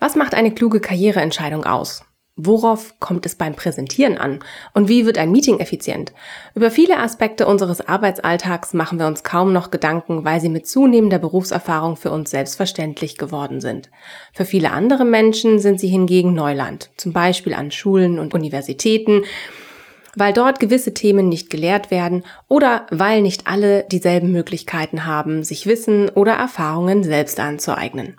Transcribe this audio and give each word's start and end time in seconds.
Was 0.00 0.16
macht 0.16 0.34
eine 0.34 0.52
kluge 0.52 0.80
Karriereentscheidung 0.80 1.64
aus? 1.64 2.04
Worauf 2.34 2.98
kommt 3.00 3.26
es 3.26 3.34
beim 3.34 3.54
Präsentieren 3.54 4.16
an? 4.16 4.38
Und 4.72 4.88
wie 4.88 5.04
wird 5.04 5.18
ein 5.18 5.30
Meeting 5.30 5.60
effizient? 5.60 6.14
Über 6.54 6.70
viele 6.70 6.98
Aspekte 6.98 7.46
unseres 7.46 7.86
Arbeitsalltags 7.86 8.72
machen 8.72 8.98
wir 8.98 9.06
uns 9.06 9.24
kaum 9.24 9.52
noch 9.52 9.70
Gedanken, 9.70 10.24
weil 10.24 10.40
sie 10.40 10.48
mit 10.48 10.66
zunehmender 10.66 11.18
Berufserfahrung 11.18 11.96
für 11.96 12.10
uns 12.12 12.30
selbstverständlich 12.30 13.18
geworden 13.18 13.60
sind. 13.60 13.90
Für 14.32 14.46
viele 14.46 14.70
andere 14.70 15.04
Menschen 15.04 15.58
sind 15.58 15.78
sie 15.78 15.88
hingegen 15.88 16.32
Neuland, 16.32 16.88
zum 16.96 17.12
Beispiel 17.12 17.52
an 17.52 17.70
Schulen 17.70 18.18
und 18.18 18.32
Universitäten, 18.32 19.24
weil 20.16 20.32
dort 20.32 20.60
gewisse 20.60 20.94
Themen 20.94 21.28
nicht 21.28 21.50
gelehrt 21.50 21.90
werden 21.90 22.24
oder 22.48 22.86
weil 22.90 23.20
nicht 23.20 23.46
alle 23.46 23.84
dieselben 23.84 24.32
Möglichkeiten 24.32 25.04
haben, 25.04 25.44
sich 25.44 25.66
Wissen 25.66 26.08
oder 26.08 26.32
Erfahrungen 26.32 27.04
selbst 27.04 27.38
anzueignen. 27.38 28.16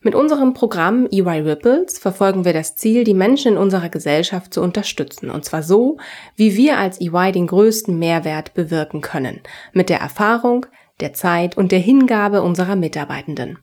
Mit 0.00 0.14
unserem 0.14 0.54
Programm 0.54 1.06
EY 1.10 1.40
Ripples 1.40 1.98
verfolgen 1.98 2.44
wir 2.44 2.52
das 2.52 2.76
Ziel, 2.76 3.04
die 3.04 3.14
Menschen 3.14 3.52
in 3.52 3.58
unserer 3.58 3.88
Gesellschaft 3.88 4.54
zu 4.54 4.62
unterstützen. 4.62 5.30
Und 5.30 5.44
zwar 5.44 5.62
so, 5.62 5.98
wie 6.36 6.56
wir 6.56 6.78
als 6.78 7.00
EY 7.00 7.32
den 7.32 7.46
größten 7.46 7.98
Mehrwert 7.98 8.54
bewirken 8.54 9.00
können. 9.00 9.40
Mit 9.72 9.88
der 9.88 10.00
Erfahrung, 10.00 10.66
der 11.00 11.12
Zeit 11.12 11.56
und 11.56 11.72
der 11.72 11.78
Hingabe 11.78 12.42
unserer 12.42 12.76
Mitarbeitenden. 12.76 13.58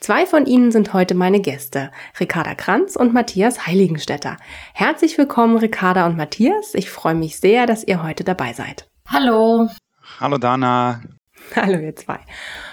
Zwei 0.00 0.26
von 0.26 0.44
ihnen 0.46 0.70
sind 0.70 0.92
heute 0.92 1.14
meine 1.14 1.40
Gäste, 1.40 1.90
Ricarda 2.20 2.54
Kranz 2.54 2.96
und 2.96 3.14
Matthias 3.14 3.66
Heiligenstädter. 3.66 4.36
Herzlich 4.74 5.16
willkommen, 5.16 5.56
Ricarda 5.56 6.06
und 6.06 6.16
Matthias. 6.16 6.74
Ich 6.74 6.90
freue 6.90 7.14
mich 7.14 7.38
sehr, 7.38 7.66
dass 7.66 7.84
ihr 7.84 8.02
heute 8.02 8.24
dabei 8.24 8.52
seid. 8.52 8.88
Hallo. 9.08 9.68
Hallo 10.20 10.36
Dana. 10.36 11.00
Hallo 11.56 11.78
ihr 11.78 11.96
zwei. 11.96 12.18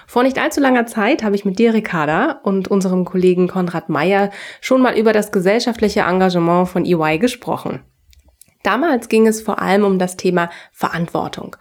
Vor 0.07 0.23
nicht 0.23 0.39
allzu 0.39 0.59
langer 0.59 0.85
Zeit 0.85 1.23
habe 1.23 1.35
ich 1.35 1.45
mit 1.45 1.59
dir, 1.59 1.73
Ricarda, 1.73 2.39
und 2.43 2.67
unserem 2.67 3.05
Kollegen 3.05 3.47
Konrad 3.47 3.89
Meyer 3.89 4.31
schon 4.59 4.81
mal 4.81 4.97
über 4.97 5.13
das 5.13 5.31
gesellschaftliche 5.31 6.01
Engagement 6.01 6.69
von 6.69 6.85
EY 6.85 7.17
gesprochen. 7.17 7.81
Damals 8.63 9.09
ging 9.09 9.25
es 9.25 9.41
vor 9.41 9.59
allem 9.59 9.83
um 9.83 9.97
das 9.97 10.17
Thema 10.17 10.49
Verantwortung. 10.71 11.55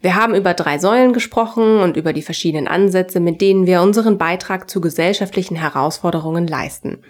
Wir 0.00 0.16
haben 0.16 0.34
über 0.34 0.52
drei 0.52 0.78
Säulen 0.78 1.12
gesprochen 1.12 1.78
und 1.78 1.96
über 1.96 2.12
die 2.12 2.22
verschiedenen 2.22 2.68
Ansätze, 2.68 3.20
mit 3.20 3.40
denen 3.40 3.66
wir 3.66 3.80
unseren 3.80 4.18
Beitrag 4.18 4.68
zu 4.68 4.80
gesellschaftlichen 4.80 5.56
Herausforderungen 5.56 6.46
leisten. 6.46 7.02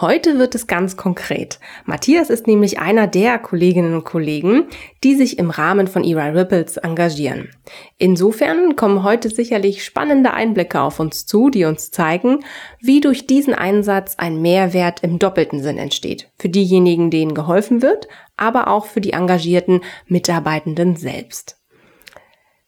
Heute 0.00 0.38
wird 0.38 0.54
es 0.54 0.68
ganz 0.68 0.96
konkret. 0.96 1.58
Matthias 1.84 2.30
ist 2.30 2.46
nämlich 2.46 2.78
einer 2.78 3.08
der 3.08 3.36
Kolleginnen 3.40 3.94
und 3.94 4.04
Kollegen, 4.04 4.68
die 5.02 5.16
sich 5.16 5.40
im 5.40 5.50
Rahmen 5.50 5.88
von 5.88 6.04
EY 6.04 6.38
Ripples 6.38 6.76
engagieren. 6.76 7.48
Insofern 7.96 8.76
kommen 8.76 9.02
heute 9.02 9.28
sicherlich 9.28 9.84
spannende 9.84 10.32
Einblicke 10.32 10.80
auf 10.80 11.00
uns 11.00 11.26
zu, 11.26 11.50
die 11.50 11.64
uns 11.64 11.90
zeigen, 11.90 12.44
wie 12.80 13.00
durch 13.00 13.26
diesen 13.26 13.54
Einsatz 13.54 14.14
ein 14.18 14.40
Mehrwert 14.40 15.00
im 15.02 15.18
doppelten 15.18 15.64
Sinn 15.64 15.78
entsteht. 15.78 16.30
Für 16.38 16.48
diejenigen, 16.48 17.10
denen 17.10 17.34
geholfen 17.34 17.82
wird, 17.82 18.06
aber 18.36 18.68
auch 18.68 18.86
für 18.86 19.00
die 19.00 19.14
engagierten 19.14 19.80
Mitarbeitenden 20.06 20.94
selbst. 20.94 21.57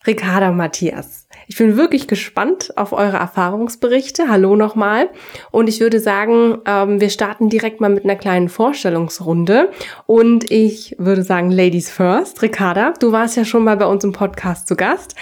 Ricarda 0.07 0.51
Matthias. 0.51 1.27
Ich 1.47 1.57
bin 1.57 1.77
wirklich 1.77 2.09
gespannt 2.09 2.73
auf 2.77 2.93
eure 2.93 3.19
Erfahrungsberichte. 3.19 4.29
Hallo 4.29 4.57
nochmal. 4.57 5.11
Und 5.51 5.69
ich 5.69 5.81
würde 5.81 6.01
sagen, 6.01 6.59
ähm, 6.65 7.01
wir 7.01 7.11
starten 7.11 7.51
direkt 7.51 7.81
mal 7.81 7.91
mit 7.91 8.05
einer 8.05 8.17
kleinen 8.17 8.49
Vorstellungsrunde. 8.49 9.71
Und 10.07 10.51
ich 10.51 10.97
würde 10.99 11.23
sagen, 11.23 11.51
Ladies 11.51 11.91
first. 11.91 12.41
Ricarda, 12.41 12.95
du 12.99 13.13
warst 13.13 13.37
ja 13.37 13.45
schon 13.45 13.65
mal 13.65 13.77
bei 13.77 13.87
uns 13.87 14.03
im 14.03 14.13
Podcast 14.13 14.69
zu 14.69 14.77
Gast. 14.77 15.17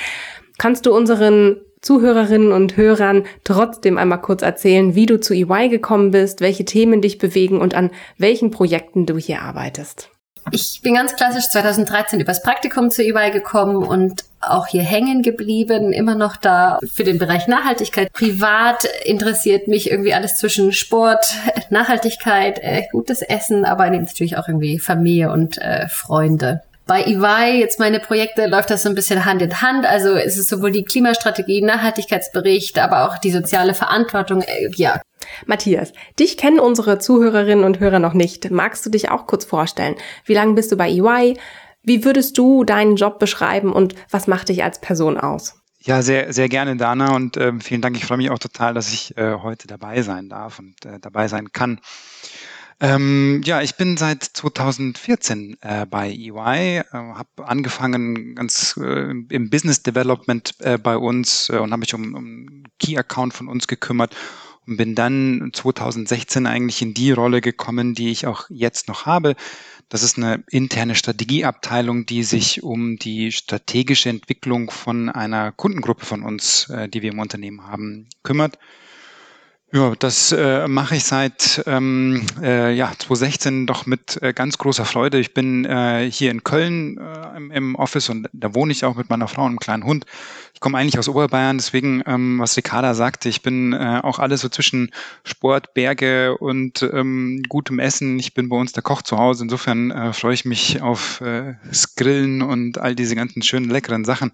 Kannst 0.58 0.86
du 0.86 0.94
unseren 0.94 1.60
Zuhörerinnen 1.80 2.52
und 2.52 2.76
Hörern 2.76 3.24
trotzdem 3.44 3.98
einmal 3.98 4.20
kurz 4.20 4.42
erzählen, 4.42 4.94
wie 4.94 5.06
du 5.06 5.20
zu 5.20 5.34
EY 5.34 5.68
gekommen 5.68 6.10
bist, 6.12 6.40
welche 6.40 6.64
Themen 6.64 7.00
dich 7.00 7.18
bewegen 7.18 7.60
und 7.60 7.74
an 7.74 7.90
welchen 8.16 8.50
Projekten 8.50 9.06
du 9.06 9.16
hier 9.16 9.42
arbeitest? 9.42 10.10
Ich 10.50 10.80
bin 10.82 10.94
ganz 10.94 11.14
klassisch 11.14 11.48
2013 11.48 12.20
übers 12.20 12.42
Praktikum 12.42 12.90
zu 12.90 13.02
EY 13.02 13.30
gekommen 13.30 13.76
und 13.76 14.24
auch 14.40 14.66
hier 14.66 14.82
hängen 14.82 15.22
geblieben, 15.22 15.92
immer 15.92 16.14
noch 16.14 16.36
da 16.36 16.78
für 16.92 17.04
den 17.04 17.18
Bereich 17.18 17.46
Nachhaltigkeit. 17.48 18.12
Privat 18.12 18.86
interessiert 19.04 19.68
mich 19.68 19.90
irgendwie 19.90 20.14
alles 20.14 20.36
zwischen 20.36 20.72
Sport, 20.72 21.24
Nachhaltigkeit, 21.70 22.58
äh, 22.62 22.84
gutes 22.92 23.22
Essen, 23.22 23.64
aber 23.64 23.88
natürlich 23.90 24.36
auch 24.36 24.48
irgendwie 24.48 24.78
Familie 24.78 25.30
und 25.32 25.58
äh, 25.58 25.88
Freunde. 25.88 26.62
Bei 26.86 27.02
EY, 27.02 27.60
jetzt 27.60 27.78
meine 27.78 28.00
Projekte, 28.00 28.46
läuft 28.46 28.70
das 28.70 28.82
so 28.82 28.88
ein 28.88 28.94
bisschen 28.94 29.26
Hand 29.26 29.42
in 29.42 29.60
Hand. 29.60 29.84
Also 29.84 30.14
es 30.14 30.38
ist 30.38 30.48
sowohl 30.48 30.72
die 30.72 30.84
Klimastrategie, 30.84 31.60
Nachhaltigkeitsbericht, 31.60 32.78
aber 32.78 33.06
auch 33.06 33.18
die 33.18 33.30
soziale 33.30 33.74
Verantwortung. 33.74 34.40
Äh, 34.40 34.70
ja, 34.74 35.00
Matthias, 35.46 35.92
dich 36.18 36.36
kennen 36.36 36.60
unsere 36.60 36.98
Zuhörerinnen 36.98 37.64
und 37.64 37.80
Hörer 37.80 37.98
noch 37.98 38.14
nicht. 38.14 38.50
Magst 38.50 38.86
du 38.86 38.90
dich 38.90 39.10
auch 39.10 39.26
kurz 39.26 39.44
vorstellen? 39.44 39.96
Wie 40.24 40.34
lange 40.34 40.54
bist 40.54 40.72
du 40.72 40.76
bei 40.76 40.88
EY? 40.88 41.36
Wie 41.88 42.04
würdest 42.04 42.36
du 42.36 42.64
deinen 42.64 42.96
Job 42.96 43.18
beschreiben 43.18 43.72
und 43.72 43.94
was 44.10 44.26
macht 44.26 44.50
dich 44.50 44.62
als 44.62 44.80
Person 44.80 45.16
aus? 45.16 45.54
Ja, 45.80 46.02
sehr, 46.02 46.32
sehr 46.34 46.50
gerne, 46.50 46.76
Dana, 46.76 47.16
und 47.16 47.38
äh, 47.38 47.52
vielen 47.60 47.80
Dank. 47.80 47.96
Ich 47.96 48.04
freue 48.04 48.18
mich 48.18 48.30
auch 48.30 48.38
total, 48.38 48.74
dass 48.74 48.92
ich 48.92 49.16
äh, 49.16 49.36
heute 49.42 49.66
dabei 49.66 50.02
sein 50.02 50.28
darf 50.28 50.58
und 50.58 50.84
äh, 50.84 50.98
dabei 51.00 51.28
sein 51.28 51.50
kann. 51.52 51.80
Ähm, 52.80 53.40
ja, 53.42 53.62
ich 53.62 53.76
bin 53.76 53.96
seit 53.96 54.22
2014 54.22 55.56
äh, 55.62 55.86
bei 55.86 56.10
EY, 56.10 56.78
äh, 56.78 56.84
habe 56.92 57.28
angefangen 57.38 58.34
ganz 58.34 58.78
äh, 58.80 59.10
im 59.10 59.50
Business 59.50 59.82
Development 59.82 60.54
äh, 60.60 60.76
bei 60.76 60.96
uns 60.96 61.48
äh, 61.48 61.56
und 61.56 61.72
habe 61.72 61.80
mich 61.80 61.94
um, 61.94 62.14
um 62.14 62.64
Key 62.78 62.98
Account 62.98 63.32
von 63.32 63.48
uns 63.48 63.66
gekümmert 63.66 64.14
und 64.66 64.76
bin 64.76 64.94
dann 64.94 65.50
2016 65.54 66.46
eigentlich 66.46 66.82
in 66.82 66.92
die 66.92 67.12
Rolle 67.12 67.40
gekommen, 67.40 67.94
die 67.94 68.10
ich 68.10 68.26
auch 68.26 68.44
jetzt 68.50 68.86
noch 68.86 69.06
habe. 69.06 69.34
Das 69.88 70.02
ist 70.02 70.18
eine 70.18 70.44
interne 70.50 70.94
Strategieabteilung, 70.94 72.04
die 72.04 72.22
sich 72.22 72.62
um 72.62 72.98
die 72.98 73.32
strategische 73.32 74.10
Entwicklung 74.10 74.70
von 74.70 75.08
einer 75.08 75.50
Kundengruppe 75.52 76.04
von 76.04 76.22
uns, 76.22 76.68
äh, 76.68 76.88
die 76.88 77.00
wir 77.00 77.12
im 77.12 77.18
Unternehmen 77.18 77.66
haben, 77.66 78.08
kümmert. 78.22 78.58
Ja, 79.70 79.94
das 79.98 80.32
äh, 80.32 80.66
mache 80.66 80.96
ich 80.96 81.04
seit 81.04 81.62
ähm, 81.66 82.24
äh, 82.40 82.72
ja, 82.72 82.86
2016 82.86 83.66
doch 83.66 83.84
mit 83.84 84.18
äh, 84.22 84.32
ganz 84.32 84.56
großer 84.56 84.86
Freude. 84.86 85.18
Ich 85.18 85.34
bin 85.34 85.66
äh, 85.66 86.10
hier 86.10 86.30
in 86.30 86.42
Köln 86.42 86.96
äh, 86.96 87.36
im, 87.36 87.50
im 87.50 87.74
Office 87.74 88.08
und 88.08 88.30
da 88.32 88.54
wohne 88.54 88.72
ich 88.72 88.86
auch 88.86 88.96
mit 88.96 89.10
meiner 89.10 89.28
Frau 89.28 89.42
und 89.42 89.48
einem 89.48 89.58
kleinen 89.58 89.84
Hund. 89.84 90.06
Ich 90.54 90.60
komme 90.60 90.78
eigentlich 90.78 90.98
aus 90.98 91.06
Oberbayern, 91.06 91.58
deswegen, 91.58 92.02
ähm, 92.06 92.38
was 92.38 92.56
Ricarda 92.56 92.94
sagte, 92.94 93.28
ich 93.28 93.42
bin 93.42 93.74
äh, 93.74 94.00
auch 94.02 94.18
alles 94.18 94.40
so 94.40 94.48
zwischen 94.48 94.90
Sport, 95.22 95.74
Berge 95.74 96.38
und 96.38 96.82
ähm, 96.90 97.42
gutem 97.46 97.78
Essen. 97.78 98.18
Ich 98.18 98.32
bin 98.32 98.48
bei 98.48 98.56
uns 98.56 98.72
der 98.72 98.82
Koch 98.82 99.02
zu 99.02 99.18
Hause. 99.18 99.42
Insofern 99.42 99.90
äh, 99.90 100.14
freue 100.14 100.32
ich 100.32 100.46
mich 100.46 100.80
auf 100.80 101.20
äh, 101.20 101.56
Grillen 101.94 102.40
und 102.40 102.78
all 102.78 102.94
diese 102.94 103.16
ganzen 103.16 103.42
schönen, 103.42 103.68
leckeren 103.68 104.06
Sachen, 104.06 104.32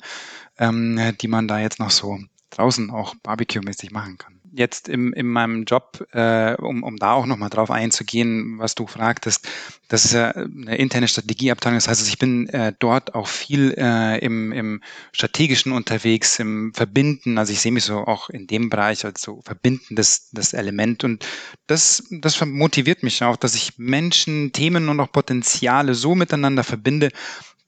ähm, 0.58 1.00
die 1.20 1.28
man 1.28 1.48
da 1.48 1.58
jetzt 1.58 1.80
noch 1.80 1.90
so 1.90 2.20
draußen 2.50 2.92
auch 2.92 3.16
barbecue-mäßig 3.16 3.90
machen 3.90 4.16
kann 4.16 4.43
jetzt 4.56 4.88
im, 4.88 5.12
in 5.12 5.26
meinem 5.26 5.64
Job, 5.64 6.06
äh, 6.12 6.54
um, 6.54 6.82
um 6.82 6.96
da 6.96 7.12
auch 7.12 7.26
nochmal 7.26 7.50
drauf 7.50 7.70
einzugehen, 7.70 8.58
was 8.58 8.74
du 8.74 8.86
fragtest, 8.86 9.48
das 9.88 10.04
ist 10.04 10.12
ja 10.12 10.30
eine 10.30 10.76
interne 10.76 11.08
Strategieabteilung. 11.08 11.76
Das 11.76 11.88
heißt, 11.88 12.08
ich 12.08 12.18
bin 12.18 12.48
äh, 12.48 12.72
dort 12.78 13.14
auch 13.14 13.28
viel 13.28 13.74
äh, 13.76 14.18
im, 14.18 14.52
im 14.52 14.82
Strategischen 15.12 15.72
unterwegs, 15.72 16.38
im 16.38 16.72
Verbinden. 16.74 17.38
Also 17.38 17.52
ich 17.52 17.60
sehe 17.60 17.72
mich 17.72 17.84
so 17.84 17.98
auch 17.98 18.30
in 18.30 18.46
dem 18.46 18.70
Bereich 18.70 19.04
als 19.04 19.22
so 19.22 19.42
verbindendes 19.42 20.30
das 20.32 20.52
Element. 20.52 21.04
Und 21.04 21.26
das, 21.66 22.04
das 22.10 22.44
motiviert 22.44 23.02
mich 23.02 23.22
auch, 23.22 23.36
dass 23.36 23.54
ich 23.54 23.78
Menschen, 23.78 24.52
Themen 24.52 24.88
und 24.88 25.00
auch 25.00 25.12
Potenziale 25.12 25.94
so 25.94 26.14
miteinander 26.14 26.64
verbinde, 26.64 27.10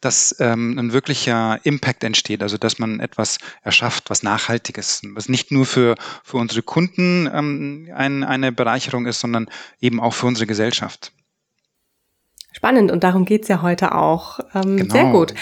dass 0.06 0.36
ähm, 0.38 0.78
ein 0.78 0.92
wirklicher 0.92 1.58
Impact 1.64 2.04
entsteht, 2.04 2.40
also 2.40 2.58
dass 2.58 2.78
man 2.78 3.00
etwas 3.00 3.38
erschafft, 3.62 4.08
was 4.08 4.22
nachhaltiges, 4.22 5.02
was 5.14 5.28
nicht 5.28 5.50
nur 5.50 5.66
für, 5.66 5.96
für 6.22 6.36
unsere 6.36 6.62
Kunden 6.62 7.28
ähm, 7.34 7.88
ein, 7.92 8.22
eine 8.22 8.52
Bereicherung 8.52 9.06
ist, 9.06 9.18
sondern 9.18 9.48
eben 9.80 9.98
auch 9.98 10.14
für 10.14 10.26
unsere 10.26 10.46
Gesellschaft. 10.46 11.12
Spannend 12.52 12.92
und 12.92 13.02
darum 13.02 13.24
geht's 13.24 13.48
ja 13.48 13.62
heute 13.62 13.96
auch. 13.96 14.38
Ähm, 14.54 14.76
genau. 14.76 14.94
Sehr 14.94 15.04
gut. 15.06 15.34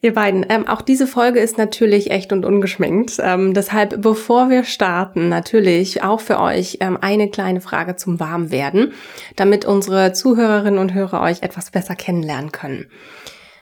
Ihr 0.00 0.14
beiden, 0.14 0.46
ähm, 0.48 0.66
auch 0.66 0.80
diese 0.80 1.06
Folge 1.06 1.40
ist 1.40 1.58
natürlich 1.58 2.10
echt 2.10 2.32
und 2.32 2.46
ungeschminkt. 2.46 3.18
Ähm, 3.20 3.52
deshalb, 3.52 4.00
bevor 4.00 4.48
wir 4.48 4.64
starten, 4.64 5.28
natürlich 5.28 6.02
auch 6.02 6.20
für 6.20 6.40
euch 6.40 6.78
ähm, 6.80 6.96
eine 6.98 7.28
kleine 7.28 7.60
Frage 7.60 7.96
zum 7.96 8.18
Warmwerden, 8.20 8.94
damit 9.36 9.66
unsere 9.66 10.14
Zuhörerinnen 10.14 10.78
und 10.78 10.94
Hörer 10.94 11.20
euch 11.20 11.42
etwas 11.42 11.70
besser 11.70 11.94
kennenlernen 11.94 12.52
können. 12.52 12.86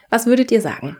Was 0.09 0.25
würdet 0.25 0.51
ihr 0.51 0.61
sagen? 0.61 0.97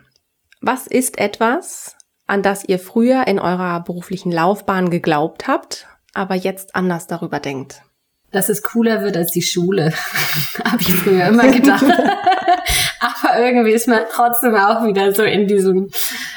Was 0.60 0.86
ist 0.86 1.18
etwas, 1.18 1.96
an 2.26 2.42
das 2.42 2.64
ihr 2.64 2.78
früher 2.78 3.26
in 3.26 3.38
eurer 3.38 3.80
beruflichen 3.80 4.32
Laufbahn 4.32 4.90
geglaubt 4.90 5.48
habt, 5.48 5.86
aber 6.14 6.34
jetzt 6.34 6.74
anders 6.74 7.06
darüber 7.06 7.40
denkt? 7.40 7.82
dass 8.30 8.48
es 8.48 8.62
cooler 8.62 9.02
wird 9.02 9.16
als 9.16 9.30
die 9.30 9.42
Schule. 9.42 9.92
Habe 10.64 10.80
ich 10.80 10.92
früher 10.92 11.26
immer 11.28 11.50
gedacht. 11.50 11.84
Aber 13.00 13.38
irgendwie 13.38 13.70
ist 13.70 13.86
man 13.86 14.00
trotzdem 14.12 14.54
auch 14.56 14.84
wieder 14.84 15.14
so 15.14 15.22
in 15.22 15.46
diesem, 15.46 15.88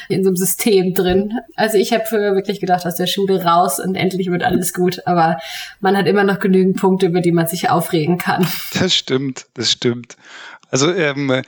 in 0.09 0.23
so 0.23 0.29
einem 0.29 0.35
System 0.35 0.93
drin. 0.93 1.33
Also 1.55 1.77
ich 1.77 1.91
habe 1.91 2.05
früher 2.05 2.35
wirklich 2.35 2.59
gedacht, 2.59 2.85
aus 2.85 2.95
der 2.95 3.07
Schule 3.07 3.43
raus 3.43 3.79
und 3.79 3.95
endlich 3.95 4.29
wird 4.29 4.43
alles 4.43 4.73
gut. 4.73 5.01
Aber 5.07 5.37
man 5.79 5.97
hat 5.97 6.07
immer 6.07 6.23
noch 6.23 6.39
genügend 6.39 6.77
Punkte, 6.77 7.07
über 7.07 7.21
die 7.21 7.31
man 7.31 7.47
sich 7.47 7.69
aufregen 7.69 8.19
kann. 8.19 8.45
Das 8.79 8.93
stimmt, 8.93 9.47
das 9.55 9.71
stimmt. 9.71 10.17
Also 10.69 10.93
ähm, 10.93 11.41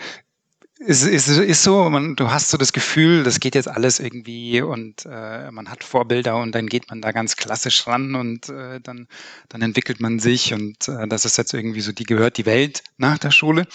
es 0.86 1.04
ist, 1.04 1.28
ist 1.28 1.64
so, 1.64 1.90
man, 1.90 2.16
du 2.16 2.32
hast 2.32 2.50
so 2.50 2.58
das 2.58 2.74
Gefühl, 2.74 3.24
das 3.24 3.40
geht 3.40 3.56
jetzt 3.56 3.68
alles 3.68 4.00
irgendwie 4.00 4.62
und 4.62 5.06
äh, 5.06 5.50
man 5.52 5.70
hat 5.70 5.84
Vorbilder 5.84 6.38
und 6.38 6.54
dann 6.54 6.68
geht 6.68 6.90
man 6.90 7.02
da 7.02 7.12
ganz 7.12 7.36
klassisch 7.36 7.88
ran 7.88 8.16
und 8.16 8.50
äh, 8.50 8.80
dann, 8.82 9.08
dann 9.50 9.62
entwickelt 9.62 10.00
man 10.00 10.20
sich 10.20 10.54
und 10.54 10.88
äh, 10.88 11.08
das 11.08 11.26
ist 11.26 11.38
jetzt 11.38 11.54
irgendwie 11.54 11.82
so, 11.82 11.92
die 11.92 12.04
gehört 12.04 12.38
die 12.38 12.46
Welt 12.46 12.84
nach 12.98 13.18
der 13.18 13.32
Schule. 13.32 13.66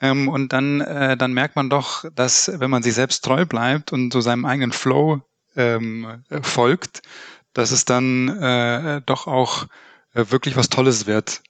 Ähm, 0.00 0.28
und 0.28 0.52
dann, 0.52 0.80
äh, 0.80 1.16
dann 1.16 1.32
merkt 1.32 1.56
man 1.56 1.70
doch, 1.70 2.04
dass 2.14 2.50
wenn 2.60 2.70
man 2.70 2.82
sich 2.82 2.94
selbst 2.94 3.24
treu 3.24 3.44
bleibt 3.44 3.92
und 3.92 4.12
so 4.12 4.20
seinem 4.20 4.44
eigenen 4.44 4.72
Flow 4.72 5.20
ähm, 5.56 6.24
folgt, 6.42 7.02
dass 7.52 7.72
es 7.72 7.84
dann 7.84 8.28
äh, 8.28 9.02
doch 9.04 9.26
auch 9.26 9.66
äh, 10.14 10.24
wirklich 10.28 10.56
was 10.56 10.68
Tolles 10.68 11.06
wird. 11.06 11.42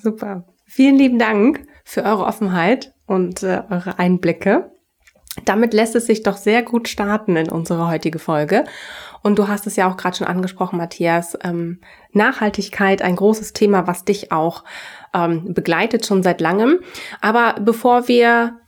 Super. 0.00 0.44
Vielen 0.66 0.96
lieben 0.96 1.18
Dank 1.18 1.66
für 1.84 2.04
eure 2.04 2.24
Offenheit 2.24 2.94
und 3.06 3.42
äh, 3.42 3.62
eure 3.70 3.98
Einblicke. 3.98 4.70
Damit 5.44 5.74
lässt 5.74 5.96
es 5.96 6.06
sich 6.06 6.22
doch 6.22 6.36
sehr 6.36 6.62
gut 6.62 6.88
starten 6.88 7.36
in 7.36 7.50
unsere 7.50 7.88
heutige 7.88 8.18
Folge. 8.18 8.64
Und 9.22 9.38
du 9.38 9.48
hast 9.48 9.66
es 9.66 9.76
ja 9.76 9.90
auch 9.90 9.96
gerade 9.96 10.16
schon 10.16 10.26
angesprochen, 10.26 10.76
Matthias. 10.76 11.36
Ähm, 11.42 11.80
Nachhaltigkeit, 12.12 13.02
ein 13.02 13.16
großes 13.16 13.52
Thema, 13.52 13.86
was 13.86 14.04
dich 14.04 14.30
auch 14.32 14.64
ähm, 15.12 15.54
begleitet 15.54 16.06
schon 16.06 16.22
seit 16.22 16.40
langem. 16.40 16.80
Aber 17.20 17.56
bevor 17.60 18.06
wir 18.06 18.60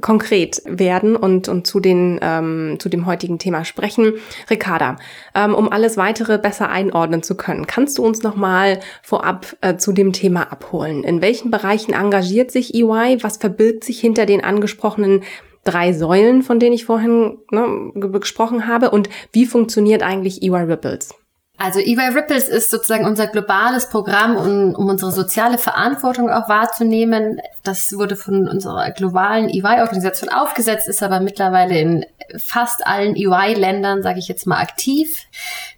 konkret 0.00 0.62
werden 0.66 1.16
und, 1.16 1.48
und 1.48 1.66
zu, 1.66 1.80
den, 1.80 2.18
ähm, 2.22 2.76
zu 2.78 2.88
dem 2.88 3.06
heutigen 3.06 3.38
Thema 3.38 3.64
sprechen. 3.64 4.14
Ricarda, 4.50 4.96
ähm, 5.34 5.54
um 5.54 5.72
alles 5.72 5.96
weitere 5.96 6.38
besser 6.38 6.68
einordnen 6.68 7.22
zu 7.22 7.36
können, 7.36 7.66
kannst 7.66 7.98
du 7.98 8.04
uns 8.04 8.22
nochmal 8.22 8.80
vorab 9.02 9.56
äh, 9.62 9.76
zu 9.76 9.92
dem 9.92 10.12
Thema 10.12 10.52
abholen? 10.52 11.04
In 11.04 11.22
welchen 11.22 11.50
Bereichen 11.50 11.94
engagiert 11.94 12.50
sich 12.50 12.74
EY? 12.74 13.18
Was 13.22 13.38
verbirgt 13.38 13.84
sich 13.84 13.98
hinter 13.98 14.26
den 14.26 14.44
angesprochenen 14.44 15.22
drei 15.64 15.92
Säulen, 15.92 16.42
von 16.42 16.60
denen 16.60 16.74
ich 16.74 16.84
vorhin 16.84 17.38
ne, 17.50 17.92
gesprochen 17.94 18.66
habe? 18.66 18.90
Und 18.90 19.08
wie 19.32 19.46
funktioniert 19.46 20.02
eigentlich 20.02 20.42
EY 20.42 20.64
Ripples? 20.64 21.14
Also 21.60 21.80
EY 21.80 22.14
Ripples 22.14 22.48
ist 22.48 22.70
sozusagen 22.70 23.04
unser 23.04 23.26
globales 23.26 23.90
Programm, 23.90 24.36
um, 24.36 24.74
um, 24.76 24.88
unsere 24.88 25.10
soziale 25.10 25.58
Verantwortung 25.58 26.30
auch 26.30 26.48
wahrzunehmen. 26.48 27.40
Das 27.64 27.92
wurde 27.92 28.14
von 28.14 28.48
unserer 28.48 28.92
globalen 28.92 29.48
EY-Organisation 29.48 30.30
aufgesetzt, 30.30 30.86
ist 30.86 31.02
aber 31.02 31.18
mittlerweile 31.18 31.76
in 31.76 32.06
fast 32.36 32.86
allen 32.86 33.16
EY-Ländern, 33.16 34.04
sage 34.04 34.20
ich 34.20 34.28
jetzt 34.28 34.46
mal, 34.46 34.60
aktiv. 34.60 35.26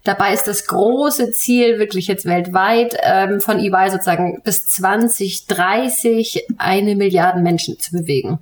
Dabei 0.04 0.34
ist 0.34 0.46
das 0.46 0.66
große 0.66 1.30
Ziel 1.30 1.78
wirklich 1.78 2.08
jetzt 2.08 2.26
weltweit 2.26 2.94
ähm, 3.02 3.40
von 3.40 3.58
EY 3.58 3.90
sozusagen 3.90 4.42
bis 4.44 4.66
2030 4.66 6.46
eine 6.58 6.94
Milliarde 6.94 7.40
Menschen 7.40 7.78
zu 7.78 7.92
bewegen. 7.92 8.40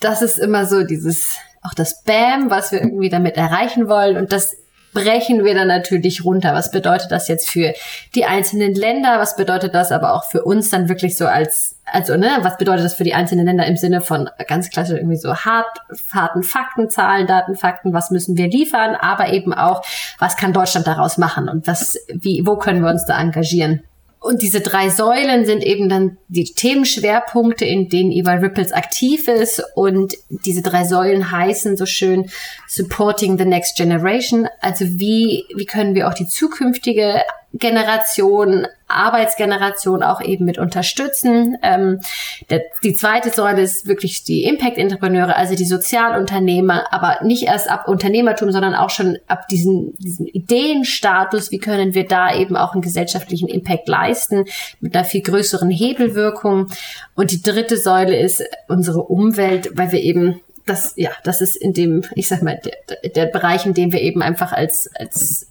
Das 0.00 0.20
ist 0.20 0.36
immer 0.36 0.66
so 0.66 0.82
dieses 0.82 1.38
auch 1.62 1.74
das 1.74 2.02
BAM, 2.04 2.50
was 2.50 2.72
wir 2.72 2.80
irgendwie 2.80 3.08
damit 3.08 3.36
erreichen 3.36 3.88
wollen. 3.88 4.16
Und 4.16 4.32
das 4.32 4.56
brechen 4.96 5.44
wir 5.44 5.54
dann 5.54 5.68
natürlich 5.68 6.24
runter. 6.24 6.54
Was 6.54 6.70
bedeutet 6.70 7.12
das 7.12 7.28
jetzt 7.28 7.50
für 7.50 7.74
die 8.14 8.24
einzelnen 8.24 8.74
Länder? 8.74 9.18
Was 9.18 9.36
bedeutet 9.36 9.74
das 9.74 9.92
aber 9.92 10.14
auch 10.14 10.24
für 10.24 10.42
uns 10.42 10.70
dann 10.70 10.88
wirklich 10.88 11.18
so 11.18 11.26
als, 11.26 11.78
also, 11.84 12.16
ne, 12.16 12.38
was 12.40 12.56
bedeutet 12.56 12.86
das 12.86 12.94
für 12.94 13.04
die 13.04 13.12
einzelnen 13.12 13.44
Länder 13.44 13.66
im 13.66 13.76
Sinne 13.76 14.00
von 14.00 14.30
ganz 14.48 14.70
klassisch 14.70 14.96
irgendwie 14.96 15.18
so 15.18 15.36
hart, 15.36 15.66
harten 16.14 16.42
Fakten, 16.42 16.88
Zahlen, 16.88 17.26
Daten, 17.26 17.56
Fakten, 17.56 17.92
was 17.92 18.10
müssen 18.10 18.38
wir 18.38 18.48
liefern, 18.48 18.94
aber 18.94 19.34
eben 19.34 19.52
auch, 19.52 19.82
was 20.18 20.38
kann 20.38 20.54
Deutschland 20.54 20.86
daraus 20.86 21.18
machen 21.18 21.50
und 21.50 21.66
was, 21.66 21.98
wie, 22.08 22.46
wo 22.46 22.56
können 22.56 22.82
wir 22.82 22.90
uns 22.90 23.04
da 23.04 23.20
engagieren? 23.20 23.82
Und 24.18 24.42
diese 24.42 24.60
drei 24.60 24.88
Säulen 24.88 25.44
sind 25.44 25.62
eben 25.62 25.88
dann 25.88 26.16
die 26.28 26.44
Themenschwerpunkte, 26.44 27.64
in 27.64 27.88
denen 27.88 28.10
EY 28.10 28.38
Ripples 28.38 28.72
aktiv 28.72 29.28
ist. 29.28 29.62
Und 29.74 30.14
diese 30.28 30.62
drei 30.62 30.84
Säulen 30.84 31.30
heißen 31.30 31.76
so 31.76 31.86
schön 31.86 32.28
Supporting 32.66 33.38
the 33.38 33.44
Next 33.44 33.76
Generation. 33.76 34.48
Also 34.60 34.84
wie, 34.84 35.44
wie 35.54 35.66
können 35.66 35.94
wir 35.94 36.08
auch 36.08 36.14
die 36.14 36.26
zukünftige 36.26 37.22
Generation, 37.54 38.66
Arbeitsgeneration 38.88 40.02
auch 40.02 40.20
eben 40.20 40.44
mit 40.44 40.58
unterstützen. 40.58 41.56
Ähm, 41.62 42.00
der, 42.50 42.62
die 42.84 42.94
zweite 42.94 43.30
Säule 43.30 43.62
ist 43.62 43.86
wirklich 43.86 44.24
die 44.24 44.44
Impact-Entrepreneure, 44.44 45.36
also 45.36 45.54
die 45.54 45.64
Sozialunternehmer, 45.64 46.92
aber 46.92 47.24
nicht 47.24 47.44
erst 47.44 47.68
ab 47.68 47.88
Unternehmertum, 47.88 48.52
sondern 48.52 48.74
auch 48.74 48.90
schon 48.90 49.18
ab 49.26 49.48
diesen, 49.48 49.96
diesen 49.98 50.26
Ideenstatus, 50.26 51.50
wie 51.50 51.58
können 51.58 51.94
wir 51.94 52.06
da 52.06 52.34
eben 52.34 52.56
auch 52.56 52.72
einen 52.72 52.82
gesellschaftlichen 52.82 53.48
Impact 53.48 53.88
leisten 53.88 54.44
mit 54.80 54.94
einer 54.94 55.04
viel 55.04 55.22
größeren 55.22 55.70
Hebelwirkung. 55.70 56.68
Und 57.14 57.32
die 57.32 57.42
dritte 57.42 57.76
Säule 57.76 58.16
ist 58.18 58.42
unsere 58.68 59.02
Umwelt, 59.02 59.76
weil 59.76 59.92
wir 59.92 60.00
eben 60.00 60.40
das, 60.66 60.94
ja, 60.96 61.10
das 61.22 61.40
ist 61.40 61.56
in 61.56 61.72
dem, 61.72 62.02
ich 62.14 62.28
sag 62.28 62.42
mal, 62.42 62.60
der, 62.64 63.10
der 63.10 63.26
Bereich, 63.26 63.66
in 63.66 63.74
dem 63.74 63.92
wir 63.92 64.00
eben 64.00 64.20
einfach 64.20 64.52
als, 64.52 64.90
als 64.96 65.46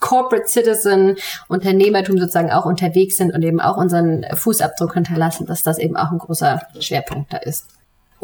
Corporate 0.00 0.48
Citizen, 0.48 1.16
Unternehmertum 1.48 2.18
sozusagen 2.18 2.50
auch 2.50 2.66
unterwegs 2.66 3.16
sind 3.16 3.32
und 3.34 3.42
eben 3.42 3.60
auch 3.60 3.76
unseren 3.76 4.24
Fußabdruck 4.34 4.94
hinterlassen, 4.94 5.46
dass 5.46 5.62
das 5.62 5.78
eben 5.78 5.96
auch 5.96 6.10
ein 6.10 6.18
großer 6.18 6.62
Schwerpunkt 6.80 7.32
da 7.32 7.38
ist. 7.38 7.66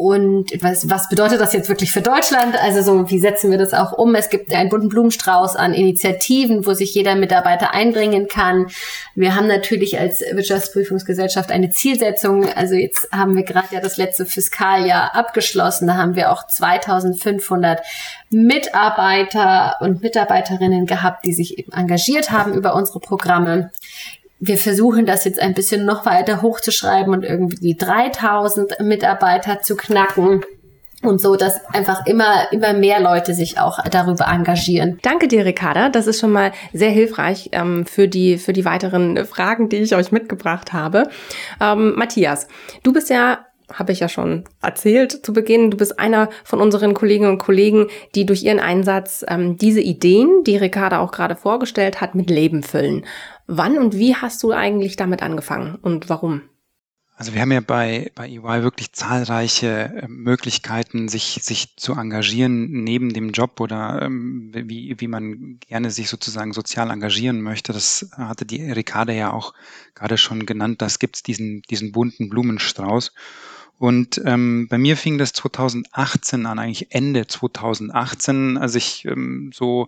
Und 0.03 0.61
was, 0.61 0.89
was 0.89 1.07
bedeutet 1.07 1.39
das 1.39 1.53
jetzt 1.53 1.69
wirklich 1.69 1.93
für 1.93 2.01
Deutschland? 2.01 2.61
Also 2.61 2.81
so, 2.81 3.09
wie 3.09 3.19
setzen 3.19 3.51
wir 3.51 3.57
das 3.57 3.73
auch 3.73 3.93
um? 3.93 4.15
Es 4.15 4.29
gibt 4.29 4.53
einen 4.53 4.67
bunten 4.67 4.89
Blumenstrauß 4.89 5.55
an 5.55 5.73
Initiativen, 5.73 6.65
wo 6.65 6.73
sich 6.73 6.93
jeder 6.93 7.15
Mitarbeiter 7.15 7.73
einbringen 7.73 8.27
kann. 8.27 8.67
Wir 9.15 9.33
haben 9.33 9.47
natürlich 9.47 9.97
als 9.97 10.19
Wirtschaftsprüfungsgesellschaft 10.19 11.53
eine 11.53 11.69
Zielsetzung. 11.69 12.51
Also 12.53 12.75
jetzt 12.75 13.07
haben 13.13 13.37
wir 13.37 13.43
gerade 13.43 13.67
ja 13.71 13.79
das 13.79 13.95
letzte 13.95 14.25
Fiskaljahr 14.25 15.15
abgeschlossen. 15.15 15.87
Da 15.87 15.95
haben 15.95 16.17
wir 16.17 16.33
auch 16.33 16.47
2500 16.47 17.79
Mitarbeiter 18.29 19.77
und 19.79 20.01
Mitarbeiterinnen 20.01 20.85
gehabt, 20.85 21.25
die 21.25 21.31
sich 21.31 21.57
eben 21.57 21.71
engagiert 21.71 22.29
haben 22.29 22.53
über 22.53 22.75
unsere 22.75 22.99
Programme 22.99 23.71
wir 24.45 24.57
versuchen 24.57 25.05
das 25.05 25.25
jetzt 25.25 25.39
ein 25.39 25.53
bisschen 25.53 25.85
noch 25.85 26.05
weiter 26.05 26.41
hochzuschreiben 26.41 27.13
und 27.13 27.23
irgendwie 27.23 27.57
die 27.57 27.77
3000 27.77 28.79
Mitarbeiter 28.81 29.61
zu 29.61 29.75
knacken. 29.75 30.43
Und 31.01 31.19
so, 31.19 31.35
dass 31.35 31.59
einfach 31.73 32.05
immer, 32.05 32.49
immer 32.53 32.71
mehr 32.71 33.01
Leute 33.01 33.33
sich 33.33 33.59
auch 33.59 33.79
darüber 33.91 34.25
engagieren. 34.27 34.99
Danke 35.01 35.27
dir, 35.27 35.43
Ricarda. 35.43 35.89
Das 35.89 36.07
ist 36.07 36.21
schon 36.21 36.31
mal 36.31 36.53
sehr 36.71 36.91
hilfreich 36.91 37.49
ähm, 37.51 37.85
für, 37.85 38.07
die, 38.07 38.37
für 38.37 38.53
die 38.53 38.63
weiteren 38.63 39.25
Fragen, 39.25 39.67
die 39.67 39.77
ich 39.77 39.95
euch 39.95 40.13
mitgebracht 40.13 40.71
habe. 40.71 41.09
Ähm, 41.59 41.95
Matthias, 41.97 42.47
du 42.83 42.93
bist 42.93 43.09
ja 43.09 43.45
habe 43.71 43.91
ich 43.91 44.01
ja 44.01 44.09
schon 44.09 44.43
erzählt 44.61 45.25
zu 45.25 45.33
Beginn. 45.33 45.71
Du 45.71 45.77
bist 45.77 45.99
einer 45.99 46.29
von 46.43 46.61
unseren 46.61 46.93
Kolleginnen 46.93 47.31
und 47.31 47.37
Kollegen, 47.37 47.87
die 48.13 48.25
durch 48.25 48.43
ihren 48.43 48.59
Einsatz 48.59 49.25
ähm, 49.27 49.57
diese 49.57 49.81
Ideen, 49.81 50.43
die 50.45 50.57
Ricarda 50.57 50.99
auch 50.99 51.11
gerade 51.11 51.35
vorgestellt 51.35 52.01
hat, 52.01 52.13
mit 52.13 52.29
Leben 52.29 52.61
füllen. 52.63 53.05
Wann 53.47 53.77
und 53.77 53.95
wie 53.95 54.15
hast 54.15 54.41
du 54.43 54.51
eigentlich 54.51 54.95
damit 54.95 55.21
angefangen 55.21 55.75
und 55.75 56.09
warum? 56.09 56.41
Also 57.15 57.35
wir 57.35 57.41
haben 57.41 57.51
ja 57.51 57.61
bei, 57.61 58.11
bei 58.15 58.27
EY 58.27 58.63
wirklich 58.63 58.91
zahlreiche 58.91 59.93
äh, 59.95 60.07
Möglichkeiten, 60.07 61.07
sich, 61.07 61.39
sich 61.43 61.77
zu 61.77 61.93
engagieren 61.93 62.83
neben 62.83 63.13
dem 63.13 63.29
Job 63.29 63.59
oder 63.59 64.01
ähm, 64.01 64.51
wie, 64.53 64.95
wie 64.99 65.07
man 65.07 65.59
gerne 65.59 65.91
sich 65.91 66.09
sozusagen 66.09 66.53
sozial 66.53 66.89
engagieren 66.89 67.41
möchte. 67.41 67.71
Das 67.71 68.09
hatte 68.17 68.45
die 68.45 68.63
Ricarda 68.63 69.13
ja 69.13 69.31
auch 69.31 69.53
gerade 69.93 70.17
schon 70.17 70.47
genannt. 70.47 70.81
Das 70.81 70.97
gibt's 70.97 71.21
diesen, 71.21 71.61
diesen 71.63 71.91
bunten 71.91 72.29
Blumenstrauß. 72.29 73.13
Und 73.77 74.21
ähm, 74.25 74.67
bei 74.69 74.77
mir 74.77 74.97
fing 74.97 75.17
das 75.17 75.33
2018 75.33 76.45
an, 76.45 76.57
eigentlich 76.57 76.93
Ende 76.93 77.27
2018, 77.27 78.57
als 78.57 78.75
ich 78.75 79.05
ähm, 79.05 79.51
so 79.53 79.87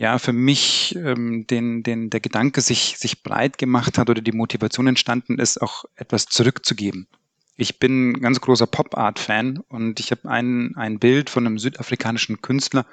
ja 0.00 0.18
für 0.18 0.32
mich 0.32 0.96
ähm, 0.96 1.46
den, 1.46 1.82
den, 1.82 2.10
der 2.10 2.20
Gedanke 2.20 2.60
sich, 2.60 2.96
sich 2.98 3.22
breit 3.22 3.58
gemacht 3.58 3.98
hat 3.98 4.08
oder 4.10 4.22
die 4.22 4.32
Motivation 4.32 4.86
entstanden 4.86 5.38
ist, 5.38 5.60
auch 5.60 5.84
etwas 5.96 6.26
zurückzugeben 6.26 7.06
ich 7.60 7.78
bin 7.78 8.12
ein 8.12 8.20
ganz 8.20 8.40
großer 8.40 8.66
Pop-Art-Fan 8.66 9.58
und 9.68 10.00
ich 10.00 10.10
habe 10.10 10.28
ein, 10.28 10.74
ein 10.76 10.98
Bild 10.98 11.28
von 11.28 11.46
einem 11.46 11.58
südafrikanischen 11.58 12.40
Künstler 12.40 12.86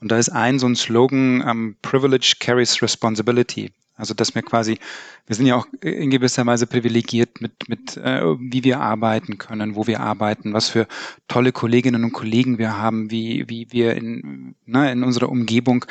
und 0.00 0.10
da 0.10 0.18
ist 0.18 0.30
ein 0.30 0.58
so 0.58 0.66
ein 0.66 0.74
Slogan, 0.76 1.44
ähm, 1.46 1.76
Privilege 1.82 2.34
carries 2.40 2.82
responsibility. 2.82 3.70
Also 3.94 4.14
dass 4.14 4.34
wir 4.34 4.42
quasi, 4.42 4.78
wir 5.26 5.34
sind 5.36 5.46
ja 5.46 5.56
auch 5.56 5.66
in 5.80 6.10
gewisser 6.10 6.46
Weise 6.46 6.68
privilegiert 6.68 7.40
mit, 7.40 7.68
mit 7.68 7.96
äh, 7.96 8.22
wie 8.38 8.62
wir 8.62 8.80
arbeiten 8.80 9.38
können, 9.38 9.74
wo 9.74 9.88
wir 9.88 10.00
arbeiten, 10.00 10.52
was 10.52 10.68
für 10.68 10.86
tolle 11.26 11.50
Kolleginnen 11.50 12.04
und 12.04 12.12
Kollegen 12.12 12.58
wir 12.58 12.76
haben, 12.76 13.10
wie, 13.10 13.48
wie 13.48 13.66
wir 13.70 13.96
in, 13.96 14.54
ne, 14.66 14.92
in 14.92 15.02
unserer 15.02 15.28
Umgebung 15.28 15.84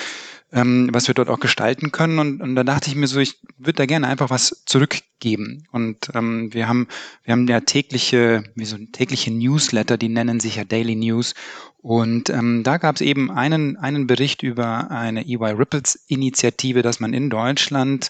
ähm, 0.51 0.89
was 0.92 1.08
wir 1.08 1.13
dort 1.13 1.30
auch 1.30 1.39
gestalten 1.39 1.92
können. 1.92 2.20
Und, 2.20 2.42
und 2.42 2.56
da 2.56 2.63
dachte 2.63 2.89
ich 2.89 2.96
mir 2.96 3.08
so, 3.08 3.20
ich 3.20 3.39
würde 3.58 3.74
da 3.74 3.86
gerne 3.86 4.08
einfach 4.08 4.30
was 4.30 4.63
zurückgeben. 4.66 5.68
Und 5.72 6.10
ähm, 6.13 6.54
wir 6.54 6.68
haben, 6.68 6.88
wir 7.24 7.34
haben 7.34 7.48
ja 7.48 7.60
tägliche, 7.62 8.44
wie 8.56 8.66
so 8.66 8.77
tägliche 8.77 9.32
Newsletter, 9.32 9.98
die 9.98 10.10
nennen 10.10 10.39
sich 10.39 10.56
ja 10.56 10.63
Daily 10.63 10.96
News. 10.96 11.34
Und 11.82 12.30
ähm, 12.30 12.63
da 12.63 12.77
gab 12.77 12.96
es 12.96 13.01
eben 13.01 13.30
einen, 13.30 13.77
einen 13.77 14.08
Bericht 14.08 14.44
über 14.44 14.89
eine 14.92 15.25
EY 15.25 15.51
Ripples 15.51 15.96
Initiative, 16.08 16.82
dass 16.82 17.00
man 17.00 17.13
in 17.13 17.30
Deutschland 17.30 18.10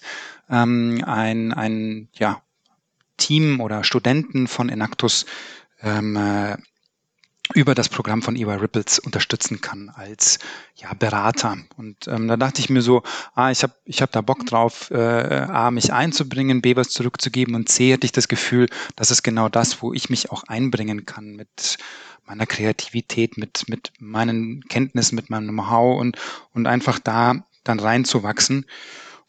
ähm, 0.49 1.03
ein, 1.05 1.53
ein 1.53 2.07
ja, 2.13 2.41
Team 3.17 3.59
oder 3.61 3.83
Studenten 3.83 4.47
von 4.47 4.69
Enactus 4.69 5.25
ähm, 5.81 6.15
äh, 6.15 6.57
über 7.53 7.75
das 7.75 7.89
Programm 7.89 8.21
von 8.21 8.35
EY 8.35 8.55
Ripples 8.55 8.99
unterstützen 8.99 9.61
kann 9.61 9.89
als 9.89 10.39
ja, 10.75 10.93
Berater. 10.93 11.57
Und 11.77 12.07
ähm, 12.07 12.27
da 12.27 12.37
dachte 12.37 12.61
ich 12.61 12.69
mir 12.69 12.81
so, 12.81 13.03
ah, 13.35 13.51
ich 13.51 13.63
habe 13.63 13.73
ich 13.85 14.01
hab 14.01 14.11
da 14.11 14.21
Bock 14.21 14.45
drauf, 14.45 14.91
äh, 14.91 14.95
A, 14.97 15.71
mich 15.71 15.93
einzubringen, 15.93 16.61
B, 16.61 16.75
was 16.75 16.89
zurückzugeben 16.89 17.55
und 17.55 17.69
C, 17.69 17.93
hatte 17.93 18.05
ich 18.05 18.11
das 18.11 18.27
Gefühl, 18.27 18.67
das 18.95 19.11
ist 19.11 19.23
genau 19.23 19.49
das, 19.49 19.81
wo 19.81 19.93
ich 19.93 20.09
mich 20.09 20.31
auch 20.31 20.43
einbringen 20.43 21.05
kann 21.05 21.35
mit 21.35 21.77
meiner 22.25 22.45
Kreativität, 22.45 23.37
mit, 23.37 23.69
mit 23.69 23.91
meinen 23.99 24.61
Kenntnissen, 24.67 25.15
mit 25.15 25.29
meinem 25.29 25.49
Know-how 25.49 25.99
und, 25.99 26.17
und 26.53 26.67
einfach 26.67 26.99
da 26.99 27.45
dann 27.63 27.79
reinzuwachsen. 27.79 28.65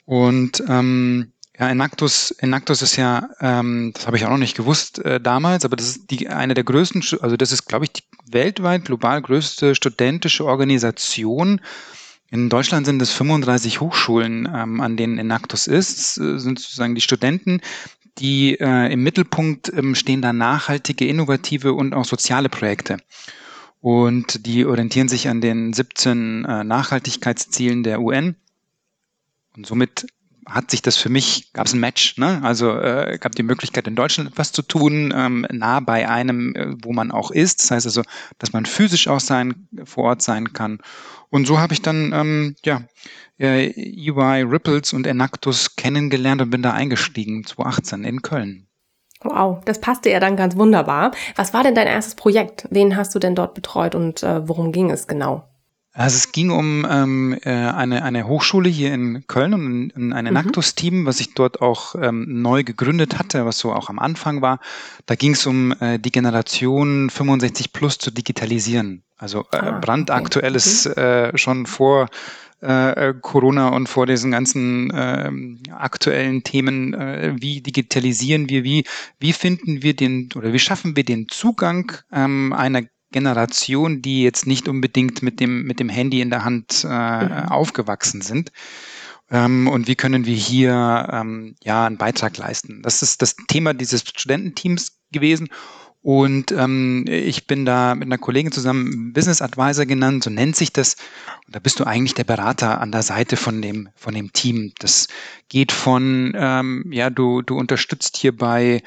Und 0.04 0.62
ähm, 0.68 1.32
ja, 1.58 1.68
Enactus, 1.68 2.30
Enactus 2.30 2.82
ist 2.82 2.96
ja, 2.96 3.28
ähm, 3.40 3.92
das 3.94 4.06
habe 4.06 4.16
ich 4.16 4.24
auch 4.24 4.30
noch 4.30 4.38
nicht 4.38 4.56
gewusst 4.56 5.00
äh, 5.04 5.20
damals, 5.20 5.64
aber 5.64 5.76
das 5.76 5.88
ist 5.88 6.10
die, 6.10 6.28
eine 6.28 6.54
der 6.54 6.64
größten, 6.64 7.02
also 7.20 7.36
das 7.36 7.50
ist, 7.50 7.66
glaube 7.66 7.84
ich, 7.84 7.92
die 7.92 8.02
weltweit 8.32 8.84
global 8.84 9.22
größte 9.22 9.74
studentische 9.74 10.44
Organisation. 10.44 11.60
In 12.30 12.48
Deutschland 12.48 12.86
sind 12.86 13.00
es 13.00 13.12
35 13.12 13.80
Hochschulen, 13.80 14.48
ähm, 14.54 14.80
an 14.80 14.96
denen 14.96 15.18
Enactus 15.18 15.66
ist. 15.66 15.98
Das 15.98 16.18
äh, 16.18 16.38
sind 16.38 16.58
sozusagen 16.58 16.94
die 16.94 17.00
Studenten, 17.00 17.60
die 18.18 18.58
äh, 18.60 18.92
im 18.92 19.02
Mittelpunkt 19.02 19.72
ähm, 19.72 19.94
stehen 19.94 20.22
da 20.22 20.32
nachhaltige, 20.32 21.06
innovative 21.06 21.72
und 21.72 21.94
auch 21.94 22.04
soziale 22.04 22.48
Projekte. 22.48 22.98
Und 23.80 24.46
die 24.46 24.66
orientieren 24.66 25.08
sich 25.08 25.28
an 25.28 25.40
den 25.40 25.72
17 25.72 26.44
äh, 26.44 26.64
Nachhaltigkeitszielen 26.64 27.82
der 27.82 28.00
UN. 28.00 28.34
Und 29.56 29.66
somit 29.66 30.06
hat 30.48 30.70
sich 30.70 30.82
das 30.82 30.96
für 30.96 31.08
mich, 31.08 31.52
gab 31.52 31.66
es 31.66 31.74
ein 31.74 31.80
Match, 31.80 32.16
ne? 32.16 32.40
Also 32.42 32.78
äh, 32.78 33.18
gab 33.20 33.34
die 33.34 33.42
Möglichkeit 33.42 33.86
in 33.86 33.94
Deutschland 33.94 34.30
etwas 34.30 34.52
zu 34.52 34.62
tun, 34.62 35.12
ähm, 35.14 35.46
nah 35.50 35.80
bei 35.80 36.08
einem, 36.08 36.54
äh, 36.54 36.74
wo 36.82 36.92
man 36.92 37.10
auch 37.10 37.30
ist. 37.30 37.62
Das 37.62 37.70
heißt 37.70 37.86
also, 37.86 38.02
dass 38.38 38.52
man 38.52 38.66
physisch 38.66 39.08
auch 39.08 39.20
sein, 39.20 39.68
vor 39.84 40.04
Ort 40.04 40.22
sein 40.22 40.52
kann. 40.52 40.78
Und 41.30 41.46
so 41.46 41.58
habe 41.58 41.74
ich 41.74 41.82
dann 41.82 42.12
ähm, 42.14 42.56
ja 42.64 42.82
äh, 43.38 43.68
EY 43.68 44.42
Ripples 44.42 44.92
und 44.92 45.06
Enactus 45.06 45.76
kennengelernt 45.76 46.40
und 46.40 46.50
bin 46.50 46.62
da 46.62 46.72
eingestiegen 46.72 47.44
2018 47.44 48.04
in 48.04 48.22
Köln. 48.22 48.66
Wow, 49.22 49.64
das 49.64 49.80
passte 49.80 50.10
ja 50.10 50.20
dann 50.20 50.36
ganz 50.36 50.56
wunderbar. 50.56 51.10
Was 51.34 51.52
war 51.52 51.64
denn 51.64 51.74
dein 51.74 51.88
erstes 51.88 52.14
Projekt? 52.14 52.68
Wen 52.70 52.96
hast 52.96 53.14
du 53.14 53.18
denn 53.18 53.34
dort 53.34 53.54
betreut 53.54 53.94
und 53.94 54.22
äh, 54.22 54.46
worum 54.48 54.72
ging 54.72 54.90
es 54.90 55.08
genau? 55.08 55.44
Also 55.98 56.14
es 56.14 56.30
ging 56.30 56.50
um 56.50 56.86
ähm, 56.88 57.36
äh, 57.42 57.50
eine, 57.50 58.04
eine 58.04 58.28
Hochschule 58.28 58.68
hier 58.68 58.94
in 58.94 59.26
Köln 59.26 59.52
und 59.52 59.96
ein, 59.96 60.12
ein 60.12 60.26
Enactus-Team, 60.26 61.06
was 61.06 61.18
ich 61.18 61.34
dort 61.34 61.60
auch 61.60 61.96
ähm, 62.00 62.40
neu 62.40 62.62
gegründet 62.62 63.18
hatte, 63.18 63.44
was 63.44 63.58
so 63.58 63.72
auch 63.72 63.88
am 63.88 63.98
Anfang 63.98 64.40
war. 64.40 64.60
Da 65.06 65.16
ging 65.16 65.32
es 65.32 65.44
um 65.44 65.72
äh, 65.80 65.98
die 65.98 66.12
Generation 66.12 67.10
65 67.10 67.72
plus 67.72 67.98
zu 67.98 68.12
digitalisieren. 68.12 69.02
Also 69.16 69.40
äh, 69.50 69.56
ah, 69.56 69.80
brandaktuelles 69.80 70.86
okay. 70.86 71.00
mhm. 71.00 71.34
äh, 71.34 71.38
schon 71.38 71.66
vor 71.66 72.06
äh, 72.60 73.14
Corona 73.20 73.70
und 73.70 73.88
vor 73.88 74.06
diesen 74.06 74.30
ganzen 74.30 74.92
äh, 74.92 75.32
aktuellen 75.72 76.44
Themen, 76.44 76.94
äh, 76.94 77.34
wie 77.40 77.60
digitalisieren 77.60 78.48
wir, 78.48 78.62
wie, 78.62 78.84
wie 79.18 79.32
finden 79.32 79.82
wir 79.82 79.96
den 79.96 80.28
oder 80.36 80.52
wie 80.52 80.60
schaffen 80.60 80.94
wir 80.94 81.04
den 81.04 81.28
Zugang 81.28 81.90
ähm, 82.12 82.52
einer 82.52 82.82
Generation, 83.10 84.02
die 84.02 84.22
jetzt 84.22 84.46
nicht 84.46 84.68
unbedingt 84.68 85.22
mit 85.22 85.40
dem, 85.40 85.64
mit 85.64 85.80
dem 85.80 85.88
Handy 85.88 86.20
in 86.20 86.30
der 86.30 86.44
Hand 86.44 86.84
äh, 86.84 86.88
mhm. 86.88 87.48
aufgewachsen 87.48 88.20
sind. 88.20 88.52
Ähm, 89.30 89.68
und 89.68 89.88
wie 89.88 89.96
können 89.96 90.24
wir 90.26 90.34
hier 90.34 91.08
ähm, 91.12 91.54
ja 91.62 91.86
einen 91.86 91.98
Beitrag 91.98 92.36
leisten? 92.36 92.82
Das 92.82 93.02
ist 93.02 93.22
das 93.22 93.36
Thema 93.48 93.74
dieses 93.74 94.00
Studententeams 94.02 94.98
gewesen. 95.12 95.48
Und 96.00 96.52
ähm, 96.52 97.04
ich 97.08 97.46
bin 97.46 97.66
da 97.66 97.94
mit 97.94 98.06
einer 98.06 98.18
Kollegin 98.18 98.52
zusammen 98.52 99.12
Business 99.12 99.42
Advisor 99.42 99.84
genannt, 99.84 100.24
so 100.24 100.30
nennt 100.30 100.56
sich 100.56 100.72
das. 100.72 100.94
Und 101.46 101.56
da 101.56 101.58
bist 101.58 101.80
du 101.80 101.84
eigentlich 101.84 102.14
der 102.14 102.24
Berater 102.24 102.80
an 102.80 102.92
der 102.92 103.02
Seite 103.02 103.36
von 103.36 103.60
dem, 103.60 103.88
von 103.96 104.14
dem 104.14 104.32
Team. 104.32 104.72
Das 104.78 105.08
geht 105.48 105.72
von, 105.72 106.32
ähm, 106.36 106.84
ja, 106.92 107.10
du, 107.10 107.42
du 107.42 107.56
unterstützt 107.58 108.16
hierbei 108.16 108.82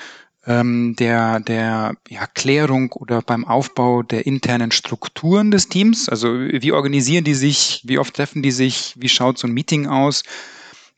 ähm, 0.48 0.96
der, 0.98 1.40
der 1.40 1.96
ja, 2.10 2.28
Klärung 2.34 2.92
oder 2.94 3.22
beim 3.22 3.46
Aufbau 3.46 4.02
der 4.04 4.26
internen 4.26 4.72
Strukturen 4.72 5.52
des 5.52 5.70
Teams. 5.70 6.10
Also 6.10 6.34
wie 6.34 6.72
organisieren 6.72 7.24
die 7.24 7.36
sich, 7.36 7.82
wie 7.86 8.00
oft 8.00 8.14
treffen 8.16 8.42
die 8.42 8.52
sich, 8.52 8.96
wie 8.98 9.10
schaut 9.10 9.38
so 9.38 9.48
ein 9.48 9.54
Meeting 9.54 9.88
aus, 9.88 10.24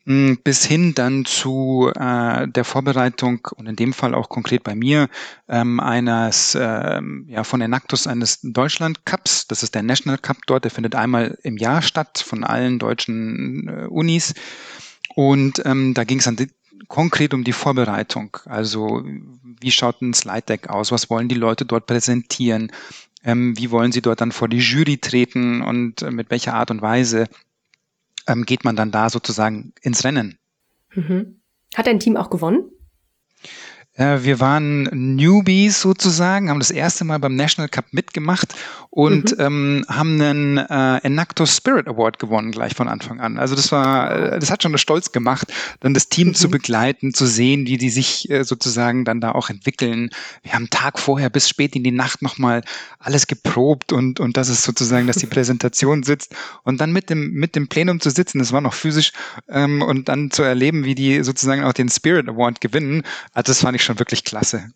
hm, 0.06 0.38
bis 0.44 0.64
hin 0.64 0.94
dann 0.94 1.24
zu 1.24 1.90
äh, 1.94 2.48
der 2.48 2.64
Vorbereitung 2.64 3.46
und 3.56 3.66
in 3.66 3.76
dem 3.76 3.92
Fall 3.92 4.14
auch 4.14 4.28
konkret 4.28 4.62
bei 4.62 4.74
mir 4.74 5.08
ähm, 5.48 5.80
eines 5.80 6.56
ähm, 6.60 7.26
ja 7.28 7.44
von 7.44 7.60
Enactus 7.60 8.06
eines 8.06 8.40
Deutschland 8.42 9.06
Cups. 9.06 9.46
Das 9.46 9.62
ist 9.62 9.74
der 9.74 9.82
National 9.82 10.18
Cup 10.18 10.38
dort. 10.46 10.64
Der 10.64 10.70
findet 10.70 10.94
einmal 10.94 11.38
im 11.42 11.56
Jahr 11.56 11.82
statt 11.82 12.22
von 12.24 12.44
allen 12.44 12.78
deutschen 12.78 13.68
äh, 13.68 13.86
Unis. 13.86 14.34
Und 15.14 15.62
ähm, 15.64 15.94
da 15.94 16.04
ging 16.04 16.18
es 16.18 16.24
dann 16.24 16.36
konkret 16.88 17.34
um 17.34 17.44
die 17.44 17.52
Vorbereitung. 17.52 18.36
Also 18.46 19.04
wie 19.60 19.70
schaut 19.70 20.02
ein 20.02 20.14
Slide 20.14 20.42
Deck 20.42 20.68
aus? 20.68 20.92
Was 20.92 21.10
wollen 21.10 21.28
die 21.28 21.34
Leute 21.34 21.64
dort 21.64 21.86
präsentieren? 21.86 22.72
Ähm, 23.22 23.56
wie 23.56 23.70
wollen 23.70 23.92
sie 23.92 24.02
dort 24.02 24.20
dann 24.20 24.32
vor 24.32 24.48
die 24.48 24.58
Jury 24.58 24.98
treten 24.98 25.62
und 25.62 26.02
äh, 26.02 26.10
mit 26.10 26.30
welcher 26.30 26.54
Art 26.54 26.70
und 26.70 26.82
Weise 26.82 27.26
ähm, 28.26 28.44
geht 28.44 28.64
man 28.64 28.76
dann 28.76 28.90
da 28.90 29.08
sozusagen 29.08 29.72
ins 29.80 30.04
Rennen? 30.04 30.38
Mhm. 30.94 31.40
Hat 31.74 31.86
dein 31.86 32.00
Team 32.00 32.16
auch 32.16 32.30
gewonnen? 32.30 32.70
Äh, 33.96 34.24
wir 34.24 34.40
waren 34.40 34.82
Newbies 34.92 35.80
sozusagen, 35.80 36.50
haben 36.50 36.58
das 36.58 36.72
erste 36.72 37.04
Mal 37.04 37.18
beim 37.18 37.36
National 37.36 37.68
Cup 37.68 37.86
mitgemacht 37.92 38.54
und 38.90 39.38
mhm. 39.38 39.44
ähm, 39.44 39.84
haben 39.88 40.20
einen 40.20 40.58
äh, 40.58 40.98
Enactus 41.04 41.56
Spirit 41.56 41.86
Award 41.86 42.18
gewonnen 42.18 42.50
gleich 42.50 42.74
von 42.74 42.88
Anfang 42.88 43.20
an. 43.20 43.38
Also 43.38 43.54
das 43.54 43.70
war, 43.70 44.34
äh, 44.34 44.38
das 44.38 44.50
hat 44.50 44.62
schon 44.62 44.76
stolz 44.78 45.12
gemacht, 45.12 45.52
dann 45.80 45.94
das 45.94 46.08
Team 46.08 46.28
mhm. 46.28 46.34
zu 46.34 46.48
begleiten, 46.48 47.14
zu 47.14 47.26
sehen, 47.26 47.66
wie 47.66 47.76
die 47.76 47.90
sich 47.90 48.28
äh, 48.30 48.42
sozusagen 48.42 49.04
dann 49.04 49.20
da 49.20 49.32
auch 49.32 49.48
entwickeln. 49.48 50.10
Wir 50.42 50.54
haben 50.54 50.70
Tag 50.70 50.98
vorher 50.98 51.30
bis 51.30 51.48
spät 51.48 51.76
in 51.76 51.84
die 51.84 51.92
Nacht 51.92 52.20
nochmal 52.20 52.62
alles 52.98 53.28
geprobt 53.28 53.92
und 53.92 54.18
und 54.18 54.36
das 54.36 54.48
ist 54.48 54.64
sozusagen, 54.64 55.06
dass 55.06 55.16
die 55.16 55.26
Präsentation 55.34 56.02
sitzt 56.02 56.34
und 56.64 56.80
dann 56.80 56.92
mit 56.92 57.10
dem 57.10 57.32
mit 57.32 57.54
dem 57.54 57.68
Plenum 57.68 58.00
zu 58.00 58.10
sitzen, 58.10 58.40
das 58.40 58.52
war 58.52 58.60
noch 58.60 58.74
physisch 58.74 59.12
ähm, 59.48 59.82
und 59.82 60.08
dann 60.08 60.32
zu 60.32 60.42
erleben, 60.42 60.84
wie 60.84 60.96
die 60.96 61.22
sozusagen 61.22 61.62
auch 61.62 61.72
den 61.72 61.88
Spirit 61.88 62.28
Award 62.28 62.60
gewinnen. 62.60 63.02
Also 63.32 63.50
das 63.50 63.60
fand 63.60 63.76
ich 63.76 63.83
schon 63.84 63.98
wirklich 63.98 64.24
klasse. 64.24 64.70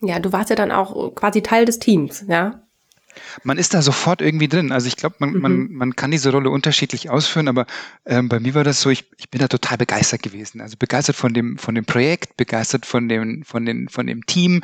Ja, 0.00 0.18
du 0.18 0.32
warst 0.32 0.50
ja 0.50 0.56
dann 0.56 0.72
auch 0.72 1.14
quasi 1.14 1.42
Teil 1.42 1.64
des 1.64 1.78
Teams, 1.78 2.24
ja? 2.28 2.60
Man 3.42 3.58
ist 3.58 3.74
da 3.74 3.82
sofort 3.82 4.20
irgendwie 4.20 4.48
drin. 4.48 4.72
Also 4.72 4.88
ich 4.88 4.96
glaube, 4.96 5.16
man, 5.18 5.30
mhm. 5.30 5.40
man, 5.40 5.72
man 5.72 5.96
kann 5.96 6.10
diese 6.10 6.32
Rolle 6.32 6.50
unterschiedlich 6.50 7.10
ausführen, 7.10 7.48
aber 7.48 7.66
ähm, 8.04 8.28
bei 8.28 8.40
mir 8.40 8.54
war 8.54 8.64
das 8.64 8.80
so, 8.80 8.90
ich, 8.90 9.04
ich 9.18 9.30
bin 9.30 9.40
da 9.40 9.48
total 9.48 9.78
begeistert 9.78 10.22
gewesen. 10.22 10.60
Also 10.60 10.76
begeistert 10.76 11.16
von 11.16 11.32
dem, 11.32 11.58
von 11.58 11.74
dem 11.74 11.84
Projekt, 11.84 12.36
begeistert 12.36 12.86
von 12.86 13.08
dem, 13.08 13.44
von 13.44 13.64
den, 13.64 13.88
von 13.88 14.06
dem 14.06 14.26
Team, 14.26 14.62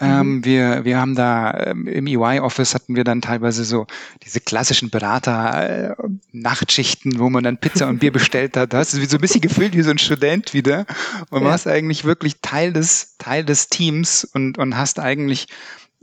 ähm, 0.00 0.36
mhm. 0.36 0.44
wir, 0.44 0.84
wir 0.84 0.98
haben 0.98 1.14
da 1.14 1.66
ähm, 1.66 1.86
im 1.86 2.08
EY-Office 2.08 2.74
hatten 2.74 2.96
wir 2.96 3.04
dann 3.04 3.20
teilweise 3.20 3.62
so 3.64 3.86
diese 4.24 4.40
klassischen 4.40 4.90
Berater-Nachtschichten, 4.90 7.14
äh, 7.14 7.20
wo 7.20 7.30
man 7.30 7.44
dann 7.44 7.58
Pizza 7.58 7.86
und 7.86 8.00
Bier 8.00 8.10
bestellt 8.12 8.56
hat. 8.56 8.72
Da 8.72 8.78
hast 8.78 8.94
du 8.94 9.06
so 9.06 9.18
ein 9.18 9.20
bisschen 9.20 9.40
gefühlt 9.40 9.76
wie 9.76 9.82
so 9.82 9.90
ein 9.90 9.98
Student 9.98 10.52
wieder 10.52 10.84
und 11.30 11.42
ja. 11.42 11.48
warst 11.48 11.68
eigentlich 11.68 12.04
wirklich 12.04 12.40
Teil 12.42 12.72
des, 12.72 13.16
Teil 13.18 13.44
des 13.44 13.68
Teams 13.68 14.24
und, 14.24 14.58
und 14.58 14.76
hast 14.76 14.98
eigentlich 14.98 15.46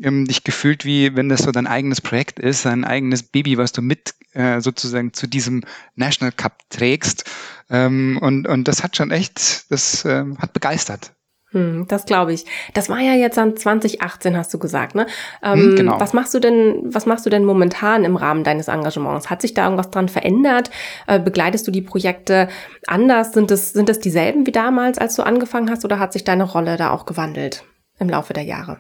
ähm, 0.02 0.26
dich 0.26 0.46
gefühlt 0.46 0.86
wie, 0.86 1.14
wenn 1.16 1.28
das 1.28 1.42
so 1.42 1.52
dein 1.52 1.68
eigenes 1.68 2.00
Projekt 2.00 2.40
ist, 2.40 2.64
dein 2.66 2.86
eigenes 2.86 3.24
Baby, 3.24 3.58
was 3.58 3.74
du 3.74 3.82
mit 3.82 4.16
äh, 4.34 4.62
sozusagen 4.62 5.12
zu 5.14 5.28
diesem 5.28 5.66
National 5.96 6.32
Cup 6.32 6.60
trägst. 6.70 7.26
Ähm, 7.70 8.20
und, 8.22 8.48
und 8.48 8.70
das 8.70 8.84
hat 8.84 8.96
schon 8.96 9.12
echt, 9.12 9.70
das 9.70 10.06
äh, 10.06 10.24
hat 10.38 10.54
begeistert. 10.54 11.12
Hm, 11.52 11.86
das 11.88 12.06
glaube 12.06 12.32
ich. 12.32 12.46
Das 12.74 12.90
war 12.90 13.00
ja 13.00 13.14
jetzt 13.14 13.38
dann 13.38 13.58
2018, 13.58 14.38
hast 14.38 14.54
du 14.54 14.60
gesagt, 14.60 14.96
ne? 14.96 15.06
Ähm, 15.44 15.60
hm, 15.60 15.76
genau. 15.76 16.00
Was 16.00 16.14
machst 16.14 16.34
du 16.34 16.40
denn, 16.40 16.82
was 16.86 17.06
machst 17.06 17.26
du 17.26 17.30
denn 17.30 17.44
momentan 17.44 18.06
im 18.06 18.16
Rahmen 18.16 18.44
deines 18.44 18.70
Engagements? 18.70 19.30
Hat 19.30 19.42
sich 19.42 19.54
da 19.54 19.66
irgendwas 19.66 19.92
dran 19.92 20.08
verändert? 20.08 20.72
Äh, 21.08 21.20
begleitest 21.20 21.68
du 21.68 21.72
die 21.72 21.82
Projekte 21.82 22.48
anders? 22.88 23.34
Sind 23.34 23.52
es, 23.52 23.74
sind 23.74 23.90
es 23.90 24.00
dieselben 24.00 24.48
wie 24.48 24.52
damals, 24.52 24.98
als 24.98 25.16
du 25.16 25.24
angefangen 25.24 25.70
hast, 25.70 25.84
oder 25.84 26.00
hat 26.00 26.14
sich 26.14 26.24
deine 26.24 26.46
Rolle 26.46 26.78
da 26.78 26.92
auch 26.92 27.06
gewandelt 27.06 27.66
im 28.00 28.10
Laufe 28.10 28.32
der 28.32 28.44
Jahre? 28.44 28.80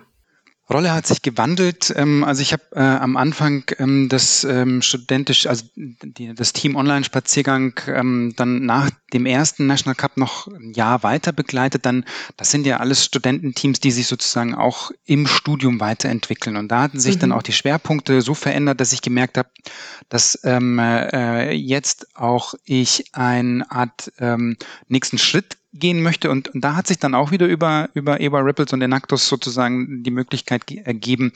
Rolle 0.72 0.94
hat 0.94 1.06
sich 1.06 1.22
gewandelt. 1.22 1.94
Ähm, 1.96 2.24
also 2.24 2.42
ich 2.42 2.54
habe 2.54 2.64
äh, 2.74 2.80
am 2.80 3.18
Anfang 3.18 3.64
ähm, 3.78 4.10
das 4.10 4.44
ähm, 4.44 4.82
studentisch, 4.82 5.48
also 5.48 5.66
die, 5.76 6.34
das 6.34 6.54
Team 6.54 6.76
Online-Spaziergang 6.76 7.80
ähm, 7.88 8.34
dann 8.36 8.66
nach 8.66 8.90
dem 9.14 9.26
ersten 9.26 9.68
National 9.68 9.96
Cup 9.96 10.18
noch 10.18 10.48
ein 10.48 10.74
Jahr 10.74 11.04
weiter 11.04 11.32
begleitet. 11.32 11.86
Dann, 11.86 12.06
das 12.38 12.52
sind 12.52 12.66
ja 12.66 12.78
alles 12.78 13.06
Studententeams, 13.06 13.80
die 13.80 13.92
sich 13.92 14.08
sozusagen 14.08 14.56
auch 14.56 14.92
im 15.06 15.28
Studium 15.28 15.80
weiterentwickeln. 15.80 16.58
Und 16.58 16.70
da 16.70 16.82
hatten 16.82 17.00
sich 17.00 17.16
mhm. 17.16 17.20
dann 17.20 17.32
auch 17.34 17.44
die 17.44 17.54
Schwerpunkte 17.54 18.22
so 18.22 18.34
verändert, 18.34 18.80
dass 18.80 18.94
ich 18.94 19.02
gemerkt 19.02 19.38
habe, 19.38 19.50
dass 20.10 20.40
ähm, 20.44 20.80
äh, 20.80 21.52
jetzt 21.52 22.16
auch 22.16 22.54
ich 22.66 23.14
eine 23.14 23.70
Art 23.70 24.12
ähm, 24.20 24.58
nächsten 24.88 25.18
Schritt 25.18 25.58
gehen 25.74 26.02
möchte. 26.02 26.30
Und, 26.30 26.50
und 26.50 26.62
da 26.62 26.76
hat 26.76 26.88
sich 26.88 27.00
dann 27.00 27.16
auch 27.16 27.32
wieder 27.32 27.48
über, 27.48 27.90
über 27.94 28.20
Ewa 28.20 28.40
Ripples 28.40 28.74
und 28.74 28.82
Enactus 28.82 29.28
sozusagen 29.28 30.04
die 30.04 30.12
Möglichkeit 30.12 30.70
ergeben, 30.72 31.32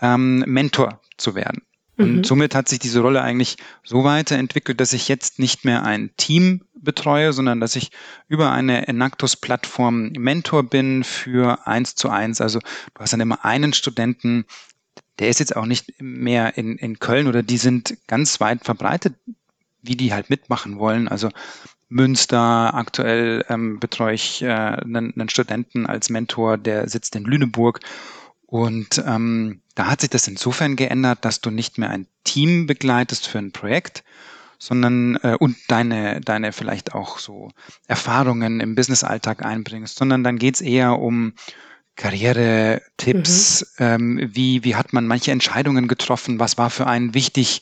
ähm, 0.00 0.40
Mentor 0.46 1.00
zu 1.16 1.34
werden. 1.34 1.62
Und 1.96 2.16
mhm. 2.16 2.24
somit 2.24 2.54
hat 2.54 2.68
sich 2.68 2.80
diese 2.80 3.00
Rolle 3.00 3.22
eigentlich 3.22 3.56
so 3.84 4.02
weiterentwickelt, 4.02 4.80
dass 4.80 4.92
ich 4.92 5.06
jetzt 5.06 5.38
nicht 5.38 5.64
mehr 5.64 5.84
ein 5.84 6.10
Team 6.16 6.62
betreue, 6.74 7.32
sondern 7.32 7.60
dass 7.60 7.76
ich 7.76 7.90
über 8.26 8.50
eine 8.50 8.88
Enactus-Plattform 8.88 10.08
Mentor 10.18 10.64
bin 10.64 11.04
für 11.04 11.66
eins 11.66 11.94
zu 11.94 12.10
eins. 12.10 12.40
Also 12.40 12.58
du 12.58 13.00
hast 13.00 13.12
dann 13.12 13.20
immer 13.20 13.44
einen 13.44 13.72
Studenten, 13.72 14.44
der 15.20 15.28
ist 15.28 15.38
jetzt 15.38 15.54
auch 15.54 15.66
nicht 15.66 16.00
mehr 16.00 16.58
in, 16.58 16.76
in 16.78 16.98
Köln 16.98 17.28
oder 17.28 17.44
die 17.44 17.58
sind 17.58 17.96
ganz 18.08 18.40
weit 18.40 18.64
verbreitet, 18.64 19.14
wie 19.80 19.96
die 19.96 20.12
halt 20.12 20.30
mitmachen 20.30 20.78
wollen. 20.78 21.06
Also 21.06 21.30
Münster. 21.94 22.74
Aktuell 22.74 23.44
ähm, 23.48 23.78
betreue 23.78 24.14
ich 24.14 24.42
äh, 24.42 24.48
einen, 24.48 25.14
einen 25.14 25.28
Studenten 25.28 25.86
als 25.86 26.10
Mentor, 26.10 26.58
der 26.58 26.88
sitzt 26.88 27.14
in 27.16 27.24
Lüneburg. 27.24 27.80
Und 28.46 29.02
ähm, 29.06 29.60
da 29.74 29.86
hat 29.86 30.00
sich 30.00 30.10
das 30.10 30.28
insofern 30.28 30.76
geändert, 30.76 31.24
dass 31.24 31.40
du 31.40 31.50
nicht 31.50 31.78
mehr 31.78 31.90
ein 31.90 32.06
Team 32.24 32.66
begleitest 32.66 33.26
für 33.26 33.38
ein 33.38 33.52
Projekt, 33.52 34.04
sondern 34.58 35.16
äh, 35.22 35.36
und 35.38 35.56
deine, 35.68 36.20
deine 36.20 36.52
vielleicht 36.52 36.94
auch 36.94 37.18
so 37.18 37.50
Erfahrungen 37.86 38.60
im 38.60 38.74
Businessalltag 38.74 39.44
einbringst, 39.44 39.96
sondern 39.96 40.24
dann 40.24 40.38
geht's 40.38 40.60
eher 40.60 40.98
um 40.98 41.32
Karriere-Tipps, 41.96 43.74
mhm. 43.78 43.84
ähm, 43.84 44.30
wie, 44.32 44.64
wie 44.64 44.74
hat 44.74 44.92
man 44.92 45.06
manche 45.06 45.30
Entscheidungen 45.30 45.86
getroffen, 45.86 46.40
was 46.40 46.58
war 46.58 46.70
für 46.70 46.88
einen 46.88 47.14
wichtig, 47.14 47.60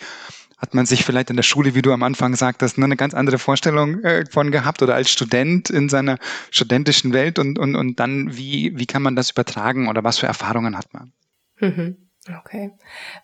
hat 0.62 0.74
man 0.74 0.86
sich 0.86 1.04
vielleicht 1.04 1.28
in 1.28 1.36
der 1.36 1.42
Schule, 1.42 1.74
wie 1.74 1.82
du 1.82 1.92
am 1.92 2.04
Anfang 2.04 2.36
sagtest, 2.36 2.78
nur 2.78 2.84
eine 2.84 2.96
ganz 2.96 3.14
andere 3.14 3.38
Vorstellung 3.38 4.02
äh, 4.04 4.24
von 4.30 4.52
gehabt 4.52 4.80
oder 4.80 4.94
als 4.94 5.10
Student 5.10 5.68
in 5.70 5.88
seiner 5.88 6.18
studentischen 6.52 7.12
Welt 7.12 7.40
und, 7.40 7.58
und, 7.58 7.74
und 7.74 7.98
dann, 7.98 8.36
wie, 8.36 8.78
wie 8.78 8.86
kann 8.86 9.02
man 9.02 9.16
das 9.16 9.32
übertragen 9.32 9.88
oder 9.88 10.04
was 10.04 10.18
für 10.18 10.26
Erfahrungen 10.26 10.78
hat 10.78 10.94
man? 10.94 11.12
Mhm. 11.58 11.96
Okay. 12.38 12.70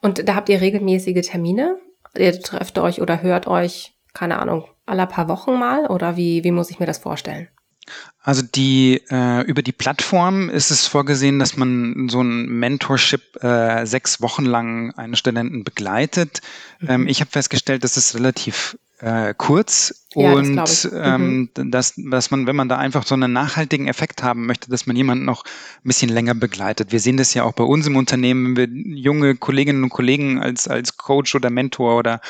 Und 0.02 0.28
da 0.28 0.34
habt 0.34 0.48
ihr 0.48 0.60
regelmäßige 0.60 1.24
Termine? 1.24 1.78
Ihr 2.16 2.40
trefft 2.40 2.76
euch 2.78 3.00
oder 3.00 3.22
hört 3.22 3.46
euch, 3.46 3.94
keine 4.12 4.40
Ahnung, 4.40 4.64
aller 4.84 5.06
paar 5.06 5.28
Wochen 5.28 5.56
mal 5.56 5.86
oder 5.86 6.16
wie, 6.16 6.42
wie 6.42 6.50
muss 6.50 6.70
ich 6.70 6.80
mir 6.80 6.86
das 6.86 6.98
vorstellen? 6.98 7.48
Also 8.20 8.42
die 8.42 9.02
äh, 9.10 9.42
über 9.46 9.62
die 9.62 9.72
Plattform 9.72 10.50
ist 10.50 10.70
es 10.70 10.86
vorgesehen, 10.86 11.38
dass 11.38 11.56
man 11.56 12.08
so 12.10 12.20
ein 12.20 12.46
Mentorship 12.46 13.42
äh, 13.42 13.86
sechs 13.86 14.20
Wochen 14.20 14.44
lang 14.44 14.92
einen 14.96 15.16
Studenten 15.16 15.64
begleitet. 15.64 16.40
Mhm. 16.80 16.90
Ähm, 16.90 17.08
ich 17.08 17.20
habe 17.20 17.30
festgestellt, 17.30 17.84
das 17.84 17.96
ist 17.96 18.14
relativ 18.14 18.76
äh, 19.00 19.34
kurz 19.36 20.06
ja, 20.14 20.32
und 20.32 20.56
das 20.56 20.88
ähm, 20.92 21.50
mhm. 21.56 21.70
dass, 21.70 21.94
dass 21.96 22.30
man, 22.30 22.46
wenn 22.46 22.56
man 22.56 22.68
da 22.68 22.78
einfach 22.78 23.06
so 23.06 23.14
einen 23.14 23.32
nachhaltigen 23.32 23.86
Effekt 23.86 24.22
haben 24.22 24.46
möchte, 24.46 24.70
dass 24.70 24.86
man 24.86 24.96
jemanden 24.96 25.24
noch 25.24 25.44
ein 25.44 25.88
bisschen 25.88 26.08
länger 26.08 26.34
begleitet. 26.34 26.92
Wir 26.92 26.98
sehen 26.98 27.16
das 27.18 27.34
ja 27.34 27.44
auch 27.44 27.52
bei 27.52 27.64
uns 27.64 27.86
im 27.86 27.96
Unternehmen, 27.96 28.56
wenn 28.56 28.74
wir 28.74 28.96
junge 28.96 29.36
Kolleginnen 29.36 29.84
und 29.84 29.90
Kollegen 29.90 30.40
als, 30.40 30.66
als 30.66 30.96
Coach 30.96 31.34
oder 31.34 31.50
Mentor 31.50 31.98
oder 31.98 32.20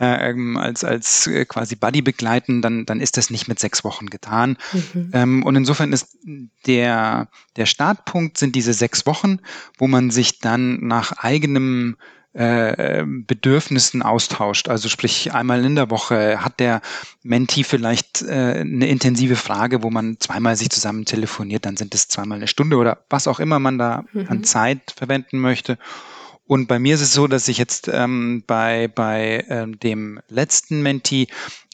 äh, 0.00 0.30
ähm, 0.30 0.56
als, 0.56 0.82
als 0.82 1.26
äh, 1.26 1.44
quasi 1.44 1.76
Buddy 1.76 2.02
begleiten, 2.02 2.62
dann, 2.62 2.84
dann 2.84 3.00
ist 3.00 3.16
das 3.16 3.30
nicht 3.30 3.48
mit 3.48 3.58
sechs 3.58 3.84
Wochen 3.84 4.06
getan. 4.06 4.56
Mhm. 4.72 5.10
Ähm, 5.12 5.42
und 5.44 5.56
insofern 5.56 5.92
ist 5.92 6.18
der, 6.66 7.28
der 7.56 7.66
Startpunkt 7.66 8.38
sind 8.38 8.56
diese 8.56 8.72
sechs 8.72 9.06
Wochen, 9.06 9.38
wo 9.78 9.86
man 9.86 10.10
sich 10.10 10.40
dann 10.40 10.86
nach 10.86 11.12
eigenem 11.12 11.96
äh, 12.32 13.04
Bedürfnissen 13.06 14.02
austauscht. 14.02 14.68
Also 14.68 14.88
sprich, 14.88 15.32
einmal 15.32 15.64
in 15.64 15.74
der 15.74 15.90
Woche 15.90 16.44
hat 16.44 16.60
der 16.60 16.80
Menti 17.22 17.64
vielleicht 17.64 18.22
äh, 18.22 18.60
eine 18.60 18.88
intensive 18.88 19.36
Frage, 19.36 19.82
wo 19.82 19.90
man 19.90 20.18
zweimal 20.20 20.56
sich 20.56 20.70
zusammen 20.70 21.04
telefoniert, 21.04 21.66
dann 21.66 21.76
sind 21.76 21.94
es 21.94 22.08
zweimal 22.08 22.36
eine 22.36 22.46
Stunde 22.46 22.76
oder 22.76 23.04
was 23.10 23.26
auch 23.26 23.40
immer 23.40 23.58
man 23.58 23.78
da 23.78 24.04
mhm. 24.12 24.26
an 24.28 24.44
Zeit 24.44 24.94
verwenden 24.96 25.38
möchte. 25.38 25.78
Und 26.46 26.66
bei 26.66 26.78
mir 26.80 26.96
ist 26.96 27.00
es 27.00 27.12
so, 27.14 27.28
dass 27.28 27.46
ich 27.46 27.58
jetzt 27.58 27.88
ähm, 27.92 28.42
bei, 28.46 28.88
bei 28.88 29.44
ähm, 29.48 29.78
dem 29.78 30.20
letzten 30.28 30.82
Menti, 30.82 31.28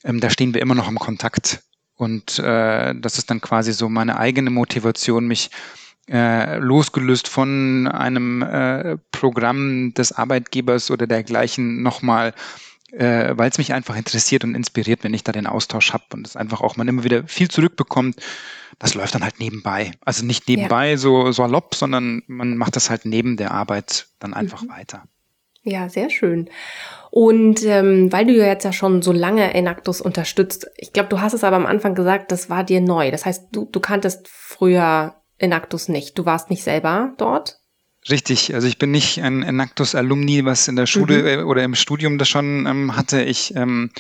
ähm, 0.05 0.21
da 0.21 0.29
stehen 0.29 0.53
wir 0.53 0.61
immer 0.61 0.75
noch 0.75 0.88
im 0.88 0.99
Kontakt. 0.99 1.62
Und 1.97 2.38
äh, 2.38 2.95
das 2.95 3.16
ist 3.16 3.31
dann 3.31 3.40
quasi 3.40 3.73
so 3.73 3.88
meine 3.88 4.19
eigene 4.19 4.51
Motivation, 4.51 5.27
mich 5.27 5.51
äh, 6.11 6.59
losgelöst 6.59 7.29
von 7.29 7.88
einem 7.88 8.42
äh, 8.42 8.97
Programm 9.11 9.92
des 9.95 10.12
Arbeitgebers 10.12 10.90
oder 10.90 11.07
dergleichen 11.07 11.83
nochmal, 11.83 12.33
äh, 12.92 13.35
weil 13.37 13.51
es 13.51 13.59
mich 13.59 13.73
einfach 13.73 13.97
interessiert 13.97 14.45
und 14.45 14.55
inspiriert, 14.55 15.03
wenn 15.03 15.14
ich 15.14 15.25
da 15.25 15.33
den 15.33 15.47
Austausch 15.47 15.92
habe 15.92 16.05
und 16.14 16.27
es 16.27 16.37
einfach 16.37 16.61
auch 16.61 16.77
man 16.77 16.88
immer 16.88 17.05
wieder 17.05 17.27
viel 17.27 17.49
zurückbekommt. 17.49 18.16
Das 18.79 18.95
läuft 18.95 19.14
dann 19.14 19.25
halt 19.25 19.40
nebenbei. 19.40 19.92
Also 20.05 20.25
nicht 20.25 20.49
nebenbei 20.49 20.90
ja. 20.90 20.97
so 20.97 21.33
salopp, 21.33 21.75
sondern 21.75 22.23
man 22.27 22.57
macht 22.57 22.77
das 22.77 22.90
halt 22.90 23.05
neben 23.05 23.37
der 23.37 23.53
Arbeit 23.53 24.07
dann 24.19 24.35
einfach 24.35 24.62
mhm. 24.62 24.69
weiter. 24.69 25.05
Ja, 25.62 25.88
sehr 25.88 26.11
schön. 26.11 26.49
Und 27.11 27.64
ähm, 27.64 28.12
weil 28.12 28.27
du 28.27 28.37
ja 28.37 28.47
jetzt 28.47 28.64
ja 28.64 28.73
schon 28.73 29.03
so 29.03 29.11
lange 29.11 29.53
Enactus 29.53 30.01
unterstützt, 30.01 30.69
ich 30.77 30.92
glaube, 30.92 31.09
du 31.09 31.21
hast 31.21 31.33
es 31.33 31.42
aber 31.42 31.57
am 31.57 31.66
Anfang 31.66 31.97
gesagt, 31.97 32.31
das 32.31 32.49
war 32.49 32.62
dir 32.62 32.81
neu. 32.81 33.11
Das 33.11 33.27
heißt, 33.27 33.49
du, 33.51 33.64
du 33.64 33.81
kanntest 33.81 34.29
früher 34.29 35.16
Enactus 35.38 35.88
nicht. 35.88 36.18
Du 36.18 36.25
warst 36.25 36.51
nicht 36.51 36.62
selber 36.62 37.12
dort? 37.18 37.59
Richtig, 38.09 38.55
also 38.55 38.68
ich 38.68 38.79
bin 38.79 38.92
nicht 38.92 39.20
ein 39.20 39.42
Enactus-Alumni, 39.42 40.44
was 40.44 40.68
in 40.68 40.77
der 40.77 40.87
Schule 40.87 41.22
mhm. 41.22 41.27
Äh, 41.27 41.42
oder 41.42 41.64
im 41.64 41.75
Studium 41.75 42.18
das 42.18 42.29
schon 42.29 42.66
ähm, 42.66 42.96
hatte. 42.96 43.22
Ich 43.22 43.55
ähm, 43.57 43.90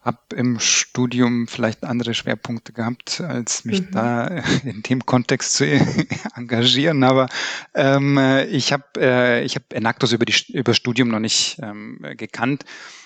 habe 0.00 0.18
im 0.34 0.58
Studium 0.58 1.46
vielleicht 1.46 1.84
andere 1.84 2.14
Schwerpunkte 2.14 2.72
gehabt, 2.72 3.20
als 3.20 3.64
mich 3.64 3.82
mhm. 3.82 3.90
da 3.92 4.26
in 4.64 4.82
dem 4.82 5.04
Kontext 5.04 5.54
zu 5.54 5.66
engagieren. 6.34 7.04
Aber 7.04 7.28
ähm, 7.74 8.18
ich 8.50 8.72
habe 8.72 8.84
äh, 8.96 9.44
ich 9.44 9.54
hab 9.54 9.72
Enactus 9.72 10.12
über 10.12 10.24
die 10.24 10.34
über 10.52 10.74
Studium 10.74 11.08
noch 11.08 11.20
nicht 11.20 11.58
ähm, 11.62 12.00
gekannt. 12.16 12.64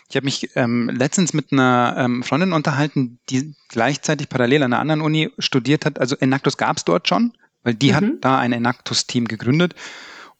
Ich 0.09 0.15
habe 0.15 0.25
mich 0.25 0.51
ähm, 0.55 0.89
letztens 0.89 1.35
mit 1.35 1.53
einer 1.53 1.97
ähm, 1.99 2.23
Freundin 2.23 2.53
unterhalten, 2.53 3.19
die 3.29 3.55
gleichzeitig 3.69 4.29
parallel 4.29 4.63
an 4.63 4.73
einer 4.73 4.81
anderen 4.81 5.01
Uni 5.01 5.31
studiert 5.39 5.85
hat. 5.85 5.99
Also 5.99 6.17
Enactus 6.17 6.57
gab 6.57 6.77
es 6.77 6.85
dort 6.85 7.09
schon, 7.09 7.33
weil 7.67 7.75
die 7.75 7.91
mhm. 7.91 7.95
hat 7.97 8.05
da 8.21 8.39
ein 8.39 8.53
Enactus-Team 8.53 9.27
gegründet 9.27 9.75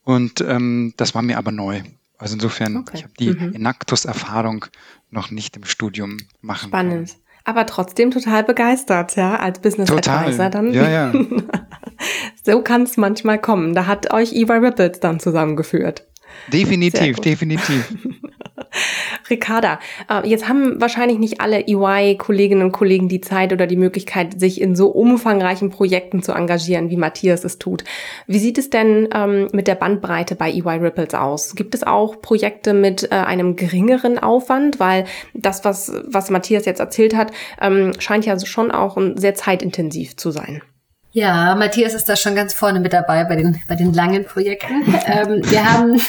und 0.03 0.39
ähm, 0.39 0.93
das 0.95 1.13
war 1.13 1.21
mir 1.21 1.37
aber 1.37 1.51
neu. 1.51 1.81
Also 2.17 2.35
insofern, 2.35 2.77
okay. 2.77 2.91
ich 2.93 3.03
habe 3.03 3.13
die 3.19 3.31
mhm. 3.31 3.53
Enactus-Erfahrung 3.53 4.65
noch 5.11 5.29
nicht 5.29 5.57
im 5.57 5.65
Studium 5.65 6.19
machen 6.39 6.69
Spannend. 6.69 7.09
Können. 7.09 7.21
Aber 7.43 7.65
trotzdem 7.65 8.11
total 8.11 8.45
begeistert, 8.45 9.17
ja, 9.17 9.35
als 9.35 9.59
Business 9.59 9.89
total. 9.89 10.25
Advisor 10.25 10.49
dann. 10.49 10.73
Ja, 10.73 10.89
ja. 10.89 11.13
so 12.45 12.61
kann 12.61 12.83
es 12.83 12.95
manchmal 12.95 13.39
kommen. 13.39 13.75
Da 13.75 13.85
hat 13.87 14.13
euch 14.13 14.31
Eva 14.31 14.55
Ripples 14.55 15.01
dann 15.01 15.19
zusammengeführt. 15.19 16.07
Definitiv, 16.51 17.19
definitiv. 17.19 17.93
Ricarda, 19.29 19.79
äh, 20.09 20.27
jetzt 20.27 20.47
haben 20.47 20.79
wahrscheinlich 20.79 21.19
nicht 21.19 21.41
alle 21.41 21.67
EY-Kolleginnen 21.67 22.63
und 22.63 22.71
Kollegen 22.71 23.09
die 23.09 23.21
Zeit 23.21 23.53
oder 23.53 23.67
die 23.67 23.75
Möglichkeit, 23.75 24.39
sich 24.39 24.61
in 24.61 24.75
so 24.75 24.89
umfangreichen 24.89 25.69
Projekten 25.69 26.23
zu 26.23 26.31
engagieren, 26.31 26.89
wie 26.89 26.97
Matthias 26.97 27.43
es 27.43 27.57
tut. 27.59 27.83
Wie 28.25 28.39
sieht 28.39 28.57
es 28.57 28.69
denn 28.69 29.09
ähm, 29.13 29.47
mit 29.51 29.67
der 29.67 29.75
Bandbreite 29.75 30.35
bei 30.35 30.51
EY 30.51 30.79
Ripples 30.79 31.13
aus? 31.13 31.55
Gibt 31.55 31.75
es 31.75 31.83
auch 31.83 32.21
Projekte 32.21 32.73
mit 32.73 33.11
äh, 33.11 33.15
einem 33.15 33.55
geringeren 33.55 34.17
Aufwand? 34.17 34.79
Weil 34.79 35.05
das, 35.33 35.63
was, 35.65 35.91
was 36.05 36.29
Matthias 36.29 36.65
jetzt 36.65 36.79
erzählt 36.79 37.15
hat, 37.15 37.31
ähm, 37.61 37.93
scheint 37.99 38.25
ja 38.25 38.39
schon 38.39 38.71
auch 38.71 38.97
sehr 39.15 39.35
zeitintensiv 39.35 40.15
zu 40.17 40.31
sein. 40.31 40.61
Ja, 41.17 41.55
Matthias 41.55 41.95
ist 41.95 42.07
da 42.09 42.15
schon 42.15 42.35
ganz 42.35 42.53
vorne 42.53 42.79
mit 42.79 42.93
dabei 42.93 43.23
bei 43.23 43.35
den, 43.35 43.59
bei 43.67 43.73
den 43.73 43.91
langen 43.91 44.23
Projekten. 44.23 44.83
ähm, 45.07 45.41
wir 45.49 45.73
haben, 45.73 45.99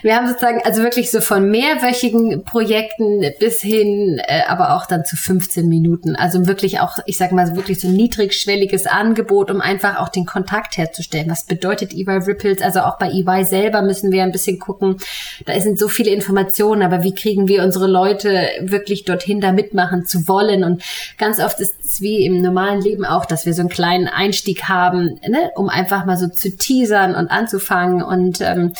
wir 0.00 0.16
haben 0.16 0.26
sozusagen 0.26 0.62
also 0.64 0.82
wirklich 0.82 1.10
so 1.10 1.20
von 1.20 1.50
mehrwöchigen 1.50 2.44
Projekten 2.44 3.26
bis 3.38 3.60
hin, 3.60 4.18
äh, 4.26 4.40
aber 4.48 4.74
auch 4.74 4.86
dann 4.86 5.04
zu 5.04 5.16
15 5.16 5.68
Minuten. 5.68 6.16
Also 6.16 6.46
wirklich 6.46 6.80
auch, 6.80 6.96
ich 7.04 7.18
sage 7.18 7.34
mal, 7.34 7.54
wirklich 7.56 7.78
so 7.78 7.88
niedrigschwelliges 7.88 8.86
Angebot, 8.86 9.50
um 9.50 9.60
einfach 9.60 10.00
auch 10.00 10.08
den 10.08 10.24
Kontakt 10.24 10.78
herzustellen. 10.78 11.28
Was 11.28 11.44
bedeutet 11.44 11.92
EY 11.92 12.22
Ripples? 12.26 12.62
Also 12.62 12.80
auch 12.80 12.96
bei 12.96 13.10
EY 13.10 13.44
selber 13.44 13.82
müssen 13.82 14.12
wir 14.12 14.22
ein 14.22 14.32
bisschen 14.32 14.58
gucken. 14.58 14.96
Da 15.44 15.60
sind 15.60 15.78
so 15.78 15.88
viele 15.88 16.10
Informationen, 16.10 16.80
aber 16.80 17.02
wie 17.02 17.14
kriegen 17.14 17.48
wir 17.48 17.64
unsere 17.64 17.86
Leute 17.86 18.48
wirklich 18.62 19.04
dorthin, 19.04 19.42
da 19.42 19.52
mitmachen 19.52 20.06
zu 20.06 20.26
wollen? 20.26 20.64
Und 20.64 20.82
ganz 21.18 21.38
oft 21.38 21.60
ist 21.60 21.74
es 21.84 22.00
wie 22.00 22.24
im 22.24 22.40
normalen 22.40 22.80
Leben 22.80 23.04
auch, 23.04 23.26
dass 23.26 23.44
wir 23.44 23.52
so 23.52 23.60
einen 23.60 23.68
kleinen 23.68 24.08
Einstieg 24.08 24.53
Einstieg 24.54 24.68
haben, 24.68 25.20
ne, 25.26 25.50
um 25.56 25.68
einfach 25.68 26.04
mal 26.04 26.16
so 26.16 26.28
zu 26.28 26.56
teasern 26.56 27.14
und 27.14 27.30
anzufangen 27.30 28.02
und 28.02 28.40
ähm, 28.40 28.72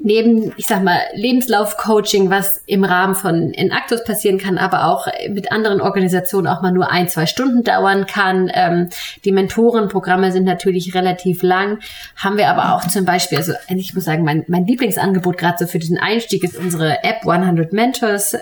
neben, 0.00 0.52
ich 0.56 0.66
sag 0.66 0.82
mal, 0.82 0.98
Lebenslauf-Coaching, 1.14 2.30
was 2.30 2.62
im 2.66 2.84
Rahmen 2.84 3.14
von 3.14 3.50
Inactus 3.50 4.04
passieren 4.04 4.38
kann, 4.38 4.58
aber 4.58 4.86
auch 4.86 5.06
mit 5.30 5.52
anderen 5.52 5.80
Organisationen 5.80 6.46
auch 6.46 6.62
mal 6.62 6.72
nur 6.72 6.90
ein, 6.90 7.08
zwei 7.08 7.26
Stunden 7.26 7.62
dauern 7.62 8.06
kann. 8.06 8.50
Ähm, 8.52 8.88
die 9.24 9.32
Mentorenprogramme 9.32 10.32
sind 10.32 10.44
natürlich 10.44 10.94
relativ 10.94 11.42
lang, 11.42 11.78
haben 12.16 12.36
wir 12.36 12.48
aber 12.48 12.74
auch 12.74 12.86
zum 12.88 13.04
Beispiel, 13.04 13.38
also 13.38 13.52
ich 13.68 13.94
muss 13.94 14.04
sagen, 14.04 14.24
mein, 14.24 14.44
mein 14.48 14.66
Lieblingsangebot 14.66 15.38
gerade 15.38 15.58
so 15.58 15.66
für 15.66 15.78
diesen 15.78 15.98
Einstieg 15.98 16.44
ist 16.44 16.56
unsere 16.56 17.02
App 17.04 17.26
100 17.26 17.72
Mentors 17.72 18.36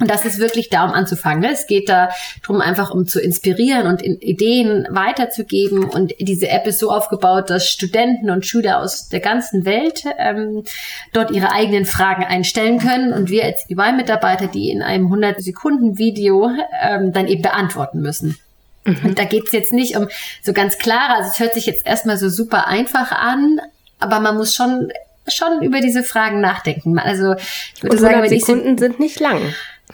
und 0.00 0.10
das 0.10 0.24
ist 0.24 0.38
wirklich 0.38 0.68
da, 0.68 0.84
um 0.84 0.92
anzufangen. 0.92 1.44
Es 1.44 1.66
geht 1.66 1.88
da 1.88 2.08
drum 2.42 2.60
einfach 2.60 2.90
um 2.90 3.06
zu 3.06 3.20
inspirieren 3.20 3.86
und 3.86 4.02
Ideen 4.02 4.86
weiterzugeben. 4.90 5.84
Und 5.84 6.14
diese 6.18 6.48
App 6.48 6.66
ist 6.66 6.80
so 6.80 6.90
aufgebaut, 6.90 7.50
dass 7.50 7.68
Studenten 7.68 8.30
und 8.30 8.46
Schüler 8.46 8.80
aus 8.80 9.10
der 9.10 9.20
ganzen 9.20 9.64
Welt 9.64 10.02
ähm, 10.18 10.64
dort 11.12 11.30
ihre 11.30 11.52
eigenen 11.52 11.84
Fragen 11.84 12.24
einstellen 12.24 12.78
können. 12.78 13.12
Und 13.12 13.30
wir 13.30 13.44
als 13.44 13.68
EY-Mitarbeiter, 13.68 14.48
die 14.48 14.70
in 14.70 14.82
einem 14.82 15.12
100-Sekunden-Video 15.12 16.50
ähm, 16.82 17.12
dann 17.12 17.28
eben 17.28 17.42
beantworten 17.42 18.00
müssen. 18.00 18.38
Mhm. 18.84 18.98
Und 19.04 19.18
da 19.18 19.24
geht's 19.24 19.52
jetzt 19.52 19.72
nicht 19.72 19.96
um 19.96 20.08
so 20.42 20.52
ganz 20.52 20.78
klare, 20.78 21.18
also 21.18 21.30
es 21.32 21.38
hört 21.38 21.54
sich 21.54 21.66
jetzt 21.66 21.86
erstmal 21.86 22.16
so 22.16 22.28
super 22.28 22.66
einfach 22.66 23.12
an, 23.12 23.60
aber 24.00 24.18
man 24.18 24.36
muss 24.36 24.54
schon 24.54 24.90
schon 25.28 25.62
über 25.62 25.80
diese 25.80 26.02
Fragen 26.02 26.40
nachdenken. 26.40 26.98
Also 26.98 27.34
ich 27.76 27.82
würde 27.84 27.96
und 27.96 28.02
sagen, 28.02 28.28
Sekunden 28.28 28.76
sind 28.76 28.98
nicht 28.98 29.20
lang. 29.20 29.40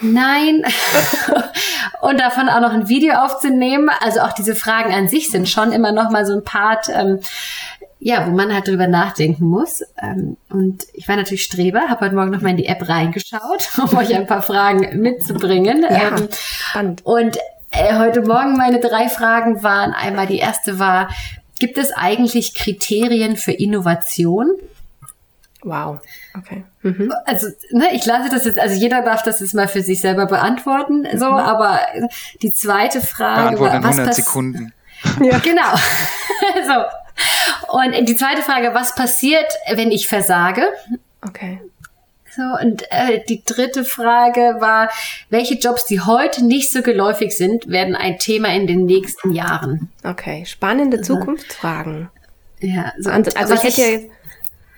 Nein. 0.00 0.64
und 2.00 2.20
davon 2.20 2.48
auch 2.48 2.60
noch 2.60 2.72
ein 2.72 2.88
Video 2.88 3.14
aufzunehmen. 3.14 3.90
Also 4.00 4.20
auch 4.20 4.32
diese 4.32 4.54
Fragen 4.54 4.92
an 4.92 5.08
sich 5.08 5.30
sind 5.30 5.48
schon 5.48 5.72
immer 5.72 5.92
noch 5.92 6.10
mal 6.10 6.24
so 6.26 6.34
ein 6.34 6.44
Part, 6.44 6.88
ähm, 6.88 7.20
ja, 8.00 8.26
wo 8.26 8.30
man 8.30 8.52
halt 8.52 8.68
drüber 8.68 8.86
nachdenken 8.86 9.46
muss. 9.46 9.82
Ähm, 10.00 10.36
und 10.50 10.86
ich 10.92 11.08
war 11.08 11.16
natürlich 11.16 11.44
Streber, 11.44 11.88
habe 11.88 12.06
heute 12.06 12.14
Morgen 12.14 12.30
noch 12.30 12.42
mal 12.42 12.50
in 12.50 12.56
die 12.56 12.66
App 12.66 12.88
reingeschaut, 12.88 13.70
um 13.78 13.96
euch 13.96 14.14
ein 14.14 14.26
paar 14.26 14.42
Fragen 14.42 15.00
mitzubringen. 15.00 15.82
Ja, 15.82 16.16
ähm, 16.16 16.28
spannend. 16.30 17.04
Und 17.04 17.38
äh, 17.70 17.98
heute 17.98 18.22
Morgen 18.22 18.56
meine 18.56 18.80
drei 18.80 19.08
Fragen 19.08 19.62
waren 19.62 19.92
einmal, 19.92 20.26
die 20.26 20.38
erste 20.38 20.78
war, 20.78 21.08
gibt 21.58 21.76
es 21.76 21.92
eigentlich 21.92 22.54
Kriterien 22.54 23.36
für 23.36 23.52
Innovation? 23.52 24.50
Wow, 25.62 25.98
okay. 26.38 26.64
Mhm. 26.82 27.12
Also, 27.24 27.48
ne, 27.70 27.88
ich 27.92 28.06
lasse 28.06 28.30
das 28.30 28.44
jetzt, 28.44 28.58
also 28.58 28.74
jeder 28.74 29.02
darf 29.02 29.22
das 29.22 29.40
jetzt 29.40 29.54
mal 29.54 29.68
für 29.68 29.82
sich 29.82 30.00
selber 30.00 30.26
beantworten, 30.26 31.06
so, 31.16 31.26
mhm. 31.26 31.36
aber 31.36 31.80
die 32.42 32.52
zweite 32.52 33.00
Frage. 33.00 33.56
Beantworten 33.56 33.76
in 33.76 33.84
100 33.84 34.14
Sekunden. 34.14 34.72
Ja. 35.22 35.38
Genau. 35.38 35.76
so. 36.66 37.76
Und 37.76 38.08
die 38.08 38.16
zweite 38.16 38.42
Frage, 38.42 38.74
was 38.74 38.96
passiert, 38.96 39.46
wenn 39.72 39.92
ich 39.92 40.08
versage? 40.08 40.62
Okay. 41.24 41.60
So, 42.38 42.42
und 42.62 42.84
äh, 42.90 43.20
die 43.28 43.42
dritte 43.44 43.84
Frage 43.84 44.56
war, 44.60 44.90
welche 45.28 45.54
Jobs, 45.54 45.86
die 45.86 46.00
heute 46.00 46.44
nicht 46.44 46.70
so 46.72 46.82
geläufig 46.82 47.36
sind, 47.36 47.68
werden 47.68 47.96
ein 47.96 48.20
Thema 48.20 48.54
in 48.54 48.68
den 48.68 48.86
nächsten 48.86 49.32
Jahren? 49.32 49.90
Okay, 50.04 50.44
spannende 50.46 51.00
Zukunftsfragen. 51.00 52.10
Ja, 52.60 52.92
so, 52.98 53.10
also, 53.10 53.32
also 53.34 53.54
ich 53.54 53.62
hätte 53.64 53.80
ja 53.80 53.86
jetzt 53.88 54.10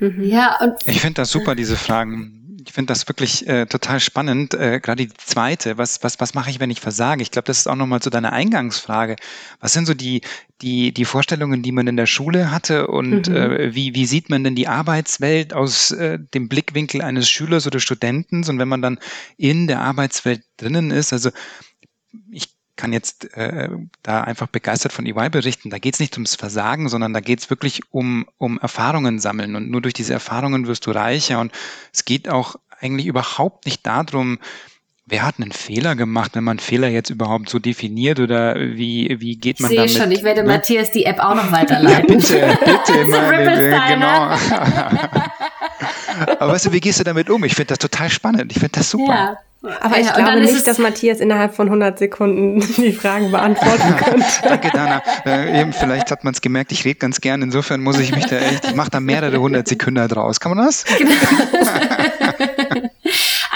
Mhm. 0.01 0.25
Ja, 0.25 0.59
und 0.61 0.75
ich 0.87 1.01
finde 1.01 1.21
das 1.21 1.31
super, 1.31 1.55
diese 1.55 1.77
Fragen. 1.77 2.37
Ich 2.67 2.75
finde 2.75 2.93
das 2.93 3.09
wirklich 3.09 3.47
äh, 3.49 3.67
total 3.67 4.01
spannend. 4.01 4.55
Äh, 4.55 4.81
Gerade 4.81 5.07
die 5.07 5.13
zweite, 5.15 5.79
was, 5.79 6.03
was, 6.03 6.21
was 6.21 6.35
mache 6.35 6.51
ich, 6.51 6.61
wenn 6.61 6.71
ich 6.71 6.81
versage? 6.81 7.23
Ich 7.23 7.31
glaube, 7.31 7.47
das 7.47 7.59
ist 7.59 7.67
auch 7.67 7.77
nochmal 7.77 8.01
zu 8.01 8.11
deiner 8.11 8.33
Eingangsfrage. 8.33 9.17
Was 9.61 9.73
sind 9.73 9.87
so 9.87 9.95
die, 9.95 10.21
die, 10.61 10.93
die 10.93 11.05
Vorstellungen, 11.07 11.63
die 11.63 11.73
man 11.73 11.87
in 11.87 11.97
der 11.97 12.07
Schule 12.07 12.51
hatte 12.51 12.87
und 12.89 13.29
mhm. 13.29 13.37
äh, 13.37 13.75
wie, 13.75 13.95
wie 13.95 14.07
sieht 14.07 14.29
man 14.29 14.45
denn 14.45 14.55
die 14.55 14.69
Arbeitswelt 14.69 15.55
aus 15.55 15.91
äh, 15.91 16.19
dem 16.35 16.49
Blickwinkel 16.49 17.01
eines 17.01 17.31
Schülers 17.31 17.67
oder 17.67 17.81
Studenten? 17.81 18.45
Und 18.49 18.59
wenn 18.59 18.69
man 18.69 18.83
dann 18.83 18.99
in 19.37 19.67
der 19.67 19.81
Arbeitswelt 19.81 20.43
drinnen 20.59 20.91
ist, 20.91 21.13
also 21.13 21.31
ich 22.31 22.49
kann 22.81 22.93
jetzt 22.93 23.37
äh, 23.37 23.69
da 24.03 24.23
einfach 24.23 24.47
begeistert 24.47 24.93
von 24.93 25.05
EY 25.05 25.29
berichten. 25.29 25.69
Da 25.71 25.79
geht 25.79 25.95
es 25.95 26.01
nicht 26.01 26.15
ums 26.17 26.35
Versagen, 26.35 26.89
sondern 26.89 27.13
da 27.13 27.21
geht 27.21 27.41
es 27.41 27.51
wirklich 27.51 27.83
um, 27.91 28.27
um 28.39 28.59
Erfahrungen 28.59 29.19
sammeln. 29.19 29.55
Und 29.55 29.71
nur 29.71 29.83
durch 29.83 29.95
diese 29.95 30.15
Erfahrungen 30.15 30.67
wirst 30.67 30.87
du 30.87 30.91
reicher. 30.91 31.41
Und 31.41 31.53
es 31.93 32.05
geht 32.07 32.29
auch 32.29 32.57
eigentlich 32.81 33.07
überhaupt 33.07 33.67
nicht 33.67 33.87
darum, 33.87 34.39
Wer 35.11 35.27
hat 35.27 35.41
einen 35.41 35.51
Fehler 35.51 35.97
gemacht, 35.97 36.37
wenn 36.37 36.45
man 36.45 36.61
Fehler 36.61 36.87
jetzt 36.87 37.11
überhaupt 37.11 37.49
so 37.49 37.59
definiert 37.59 38.21
oder 38.21 38.55
wie, 38.55 39.17
wie 39.19 39.35
geht 39.35 39.59
man 39.59 39.73
ich 39.73 39.77
damit? 39.77 39.91
Sehe 39.91 40.03
schon, 40.03 40.13
ich 40.13 40.23
werde 40.23 40.45
ne? 40.45 40.53
Matthias 40.53 40.93
die 40.93 41.05
App 41.05 41.19
auch 41.19 41.35
noch 41.35 41.51
weiterleiten. 41.53 42.21
ja, 42.21 42.55
bitte, 42.55 42.57
bitte, 42.85 43.07
meine, 43.09 43.89
genau. 43.89 44.37
Aber 46.39 46.53
weißt 46.53 46.67
du, 46.67 46.73
wie 46.73 46.79
gehst 46.79 47.01
du 47.01 47.05
damit 47.05 47.29
um? 47.29 47.43
Ich 47.43 47.57
finde 47.57 47.71
das 47.71 47.79
total 47.79 48.09
spannend. 48.09 48.53
Ich 48.53 48.61
finde 48.61 48.79
das 48.79 48.89
super. 48.89 49.13
Ja. 49.13 49.37
Aber 49.63 49.99
ich 49.99 50.11
glaube 50.13 50.41
nicht, 50.41 50.67
dass 50.67 50.79
Matthias 50.79 51.21
innerhalb 51.21 51.55
von 51.55 51.67
100 51.67 51.99
Sekunden 51.99 52.61
die 52.77 52.93
Fragen 52.93 53.31
beantworten 53.31 53.97
könnte. 54.05 54.27
Danke, 54.43 54.71
Dana. 54.73 55.03
Äh, 55.27 55.61
eben, 55.61 55.73
vielleicht 55.75 56.11
hat 56.11 56.25
man 56.25 56.33
es 56.33 56.41
gemerkt, 56.41 56.73
ich 56.73 56.85
rede 56.85 56.99
ganz 56.99 57.21
gern. 57.21 57.43
Insofern 57.43 57.83
muss 57.83 57.99
ich 57.99 58.15
mich 58.15 58.25
da 58.27 58.37
echt, 58.37 58.65
ich 58.65 58.75
mache 58.75 58.91
da 58.91 59.01
mehrere 59.01 59.35
100 59.35 59.69
Sekunden 59.69 60.09
draus. 60.09 60.41
Kann 60.41 60.57
man 60.57 60.65
das? 60.65 60.85
Genau. 60.85 61.13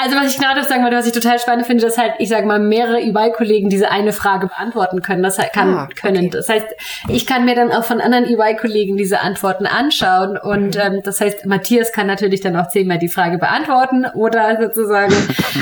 Also 0.05 0.17
was 0.17 0.35
ich 0.35 0.39
gerade 0.39 0.63
sagen 0.65 0.83
wollte, 0.83 0.97
was 0.97 1.07
ich 1.07 1.15
total 1.15 1.39
spannend 1.39 1.67
finde, 1.67 1.83
dass 1.83 1.97
halt, 1.97 2.13
ich 2.19 2.29
sage 2.29 2.47
mal, 2.47 2.59
mehrere 2.59 3.01
EY-Kollegen 3.01 3.71
diese 3.71 3.91
eine 3.91 4.13
Frage 4.13 4.49
beantworten 4.49 5.01
können. 5.01 5.23
Das 5.23 5.39
kann, 5.55 5.75
ah, 5.75 5.85
okay. 5.85 5.95
können. 5.95 6.31
Das 6.31 6.47
heißt, 6.47 6.67
ich 7.09 7.25
kann 7.27 7.47
mir 7.47 7.55
dann 7.55 7.73
auch 7.73 7.85
von 7.85 8.03
anderen 8.03 8.27
EY-Kollegen 8.27 8.99
diese 8.99 9.21
Antworten 9.21 9.65
anschauen. 9.65 10.37
Und 10.37 10.75
mhm. 10.75 10.81
ähm, 10.83 11.01
das 11.03 11.23
heißt, 11.23 11.47
Matthias 11.47 11.91
kann 11.93 12.07
natürlich 12.07 12.43
dann 12.43 12.55
auch 12.55 12.69
zehnmal 12.69 12.99
die 12.99 13.09
Frage 13.09 13.39
beantworten 13.39 14.05
oder 14.15 14.61
sozusagen, 14.61 15.15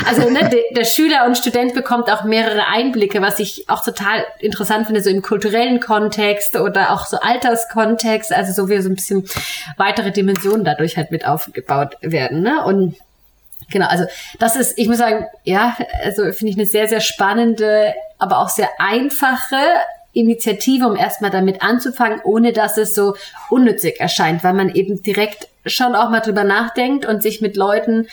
also 0.09 0.29
ne, 0.29 0.49
der, 0.49 0.59
der 0.75 0.83
Schüler 0.83 1.25
und 1.25 1.37
Student 1.37 1.73
bekommt 1.73 2.11
auch 2.11 2.25
mehrere 2.25 2.67
Einblicke, 2.67 3.21
was 3.21 3.39
ich 3.39 3.63
auch 3.69 3.81
total 3.81 4.25
interessant 4.39 4.87
finde, 4.87 4.99
so 4.99 5.09
im 5.09 5.21
kulturellen 5.21 5.79
Kontext 5.79 6.57
oder 6.57 6.91
auch 6.91 7.05
so 7.05 7.15
Alterskontext, 7.21 8.33
also 8.33 8.51
so 8.51 8.69
wie 8.69 8.81
so 8.81 8.89
ein 8.89 8.95
bisschen 8.95 9.25
weitere 9.77 10.11
Dimensionen 10.11 10.65
dadurch 10.65 10.97
halt 10.97 11.11
mit 11.11 11.25
aufgebaut 11.25 11.95
werden. 12.01 12.41
Ne? 12.41 12.61
Und 12.65 12.97
Genau, 13.69 13.87
also 13.87 14.05
das 14.39 14.55
ist, 14.55 14.77
ich 14.77 14.87
muss 14.87 14.97
sagen, 14.97 15.25
ja, 15.43 15.77
also 16.03 16.23
finde 16.31 16.51
ich 16.51 16.57
eine 16.57 16.65
sehr, 16.65 16.87
sehr 16.87 17.01
spannende, 17.01 17.93
aber 18.17 18.39
auch 18.39 18.49
sehr 18.49 18.69
einfache 18.79 19.57
Initiative, 20.13 20.87
um 20.87 20.95
erstmal 20.95 21.31
damit 21.31 21.61
anzufangen, 21.61 22.21
ohne 22.23 22.53
dass 22.53 22.77
es 22.77 22.93
so 22.95 23.15
unnützig 23.49 23.99
erscheint, 23.99 24.43
weil 24.43 24.53
man 24.53 24.73
eben 24.73 25.01
direkt 25.01 25.47
schon 25.65 25.95
auch 25.95 26.09
mal 26.09 26.19
drüber 26.19 26.43
nachdenkt 26.43 27.05
und 27.05 27.23
sich 27.23 27.41
mit 27.41 27.57
Leuten, 27.57 28.07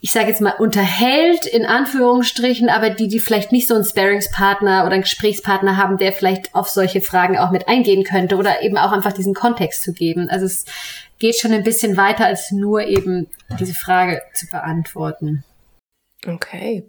ich 0.00 0.12
sage 0.12 0.28
jetzt 0.28 0.40
mal, 0.40 0.54
unterhält, 0.58 1.44
in 1.44 1.66
Anführungsstrichen, 1.66 2.68
aber 2.68 2.90
die, 2.90 3.08
die 3.08 3.18
vielleicht 3.18 3.50
nicht 3.50 3.66
so 3.66 3.74
einen 3.74 3.84
Sparingspartner 3.84 4.84
oder 4.84 4.92
einen 4.92 5.02
Gesprächspartner 5.02 5.76
haben, 5.76 5.98
der 5.98 6.12
vielleicht 6.12 6.54
auf 6.54 6.68
solche 6.68 7.00
Fragen 7.00 7.36
auch 7.36 7.50
mit 7.50 7.68
eingehen 7.68 8.04
könnte 8.04 8.36
oder 8.36 8.62
eben 8.62 8.78
auch 8.78 8.92
einfach 8.92 9.12
diesen 9.12 9.34
Kontext 9.34 9.82
zu 9.82 9.92
geben. 9.92 10.28
Also 10.30 10.46
es 10.46 10.66
geht 11.18 11.36
schon 11.36 11.52
ein 11.52 11.64
bisschen 11.64 11.96
weiter 11.96 12.26
als 12.26 12.50
nur 12.52 12.82
eben 12.82 13.28
diese 13.58 13.74
Frage 13.74 14.22
zu 14.34 14.46
beantworten. 14.46 15.44
Okay, 16.26 16.84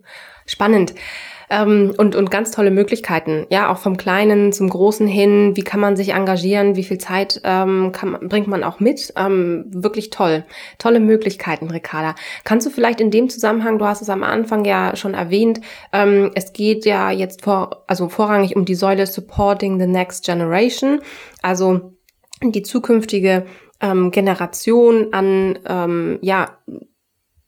spannend. 0.47 0.95
Ähm, 1.51 1.93
und, 1.97 2.15
und 2.15 2.29
ganz 2.29 2.51
tolle 2.51 2.69
Möglichkeiten. 2.69 3.47
Ja, 3.49 3.71
auch 3.71 3.79
vom 3.79 3.97
Kleinen 3.97 4.51
zum 4.51 4.69
Großen 4.69 5.07
hin. 5.07 5.55
Wie 5.55 5.63
kann 5.63 5.79
man 5.79 5.95
sich 5.95 6.13
engagieren? 6.13 6.75
Wie 6.75 6.83
viel 6.83 6.99
Zeit 6.99 7.41
ähm, 7.43 7.91
kann, 7.91 8.17
bringt 8.27 8.47
man 8.47 8.63
auch 8.63 8.79
mit? 8.79 9.13
Ähm, 9.15 9.65
wirklich 9.69 10.11
toll. 10.11 10.45
Tolle 10.77 10.99
Möglichkeiten, 10.99 11.69
Ricarda. 11.71 12.15
Kannst 12.43 12.67
du 12.67 12.71
vielleicht 12.71 13.01
in 13.01 13.09
dem 13.11 13.29
Zusammenhang, 13.29 13.79
du 13.79 13.85
hast 13.85 14.01
es 14.01 14.09
am 14.09 14.23
Anfang 14.23 14.65
ja 14.65 14.95
schon 14.95 15.15
erwähnt, 15.15 15.61
ähm, 15.91 16.31
es 16.35 16.53
geht 16.53 16.85
ja 16.85 17.09
jetzt 17.09 17.43
vor, 17.43 17.83
also 17.87 18.09
vorrangig 18.09 18.55
um 18.55 18.65
die 18.65 18.75
Säule 18.75 19.07
Supporting 19.07 19.79
the 19.79 19.87
Next 19.87 20.25
Generation. 20.25 21.01
Also 21.41 21.93
die 22.43 22.63
zukünftige 22.63 23.45
ähm, 23.81 24.11
Generation 24.11 25.13
an 25.13 25.59
ähm, 25.65 26.19
ja, 26.21 26.57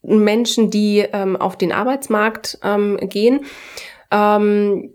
Menschen, 0.03 0.71
die 0.71 0.99
ähm, 0.99 1.35
auf 1.35 1.57
den 1.57 1.71
Arbeitsmarkt 1.71 2.59
ähm, 2.63 2.97
gehen. 3.01 3.45
Ähm, 4.11 4.93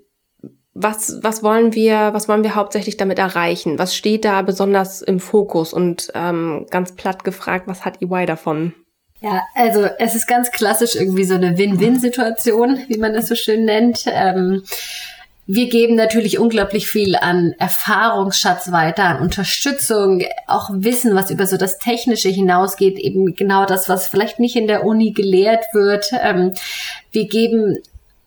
was, 0.78 1.22
was 1.22 1.42
wollen 1.42 1.74
wir, 1.74 2.12
was 2.12 2.28
wollen 2.28 2.42
wir 2.42 2.54
hauptsächlich 2.54 2.98
damit 2.98 3.18
erreichen? 3.18 3.78
Was 3.78 3.96
steht 3.96 4.24
da 4.26 4.42
besonders 4.42 5.00
im 5.00 5.20
Fokus? 5.20 5.72
Und 5.72 6.10
ähm, 6.14 6.66
ganz 6.70 6.94
platt 6.94 7.24
gefragt, 7.24 7.66
was 7.66 7.84
hat 7.84 8.02
EY 8.02 8.26
davon? 8.26 8.74
Ja, 9.20 9.42
also 9.54 9.88
es 9.98 10.14
ist 10.14 10.26
ganz 10.26 10.50
klassisch 10.50 10.94
irgendwie 10.94 11.24
so 11.24 11.34
eine 11.34 11.56
Win-Win-Situation, 11.56 12.80
wie 12.88 12.98
man 12.98 13.14
es 13.14 13.28
so 13.28 13.34
schön 13.34 13.64
nennt. 13.64 14.04
Ähm, 14.06 14.62
wir 15.48 15.68
geben 15.68 15.94
natürlich 15.94 16.38
unglaublich 16.38 16.88
viel 16.88 17.14
an 17.14 17.54
Erfahrungsschatz 17.58 18.72
weiter, 18.72 19.04
an 19.04 19.20
Unterstützung, 19.20 20.22
auch 20.48 20.70
Wissen, 20.72 21.14
was 21.14 21.30
über 21.30 21.46
so 21.46 21.56
das 21.56 21.78
Technische 21.78 22.28
hinausgeht, 22.28 22.98
eben 22.98 23.34
genau 23.36 23.64
das, 23.64 23.88
was 23.88 24.08
vielleicht 24.08 24.40
nicht 24.40 24.56
in 24.56 24.66
der 24.66 24.84
Uni 24.84 25.12
gelehrt 25.12 25.64
wird. 25.72 26.10
Ähm, 26.20 26.52
wir 27.12 27.28
geben 27.28 27.78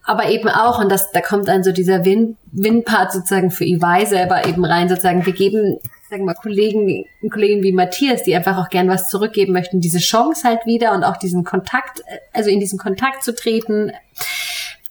aber 0.10 0.29
eben 0.29 0.47
auch, 0.47 0.79
und 0.79 0.89
das, 0.89 1.12
da 1.12 1.21
kommt 1.21 1.49
dann 1.49 1.63
so 1.63 1.71
dieser 1.71 2.03
Win-Part 2.05 3.12
sozusagen 3.12 3.51
für 3.51 3.65
EY 3.65 4.05
selber 4.05 4.47
eben 4.47 4.65
rein, 4.65 4.88
sozusagen, 4.89 5.25
wir 5.25 5.34
geben, 5.34 5.77
sagen 6.10 6.23
wir 6.23 6.27
mal, 6.27 6.34
Kollegen, 6.34 7.05
Kollegen 7.29 7.62
wie 7.63 7.73
Matthias, 7.73 8.23
die 8.23 8.34
einfach 8.34 8.58
auch 8.58 8.69
gern 8.69 8.88
was 8.88 9.08
zurückgeben 9.10 9.53
möchten, 9.53 9.82
diese 9.82 9.99
Chance 9.99 10.47
halt 10.47 10.65
wieder 10.65 10.93
und 10.93 11.03
auch 11.03 11.17
diesen 11.17 11.43
Kontakt, 11.43 12.01
also 12.34 12.49
in 12.49 12.60
diesen 12.60 12.79
Kontakt 12.79 13.23
zu 13.23 13.36
treten. 13.36 13.91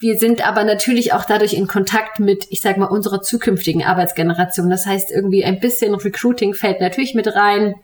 Wir 0.01 0.19
sind 0.19 0.47
aber 0.47 0.63
natürlich 0.65 1.13
auch 1.13 1.25
dadurch 1.25 1.55
in 1.55 1.67
Kontakt 1.67 2.21
mit, 2.21 2.47
ich 2.51 2.61
sag 2.61 2.77
mal, 2.77 2.87
unserer 2.87 3.21
zukünftigen 3.21 3.85
Arbeitsgeneration. 3.85 4.71
Das 4.71 4.87
heißt, 4.87 5.11
irgendwie 5.11 5.45
ein 5.45 5.59
bisschen 5.59 5.95
Recruiting 5.95 6.55
fällt 6.55 6.81
natürlich 6.81 7.15
mit 7.15 7.27
rein 7.35 7.75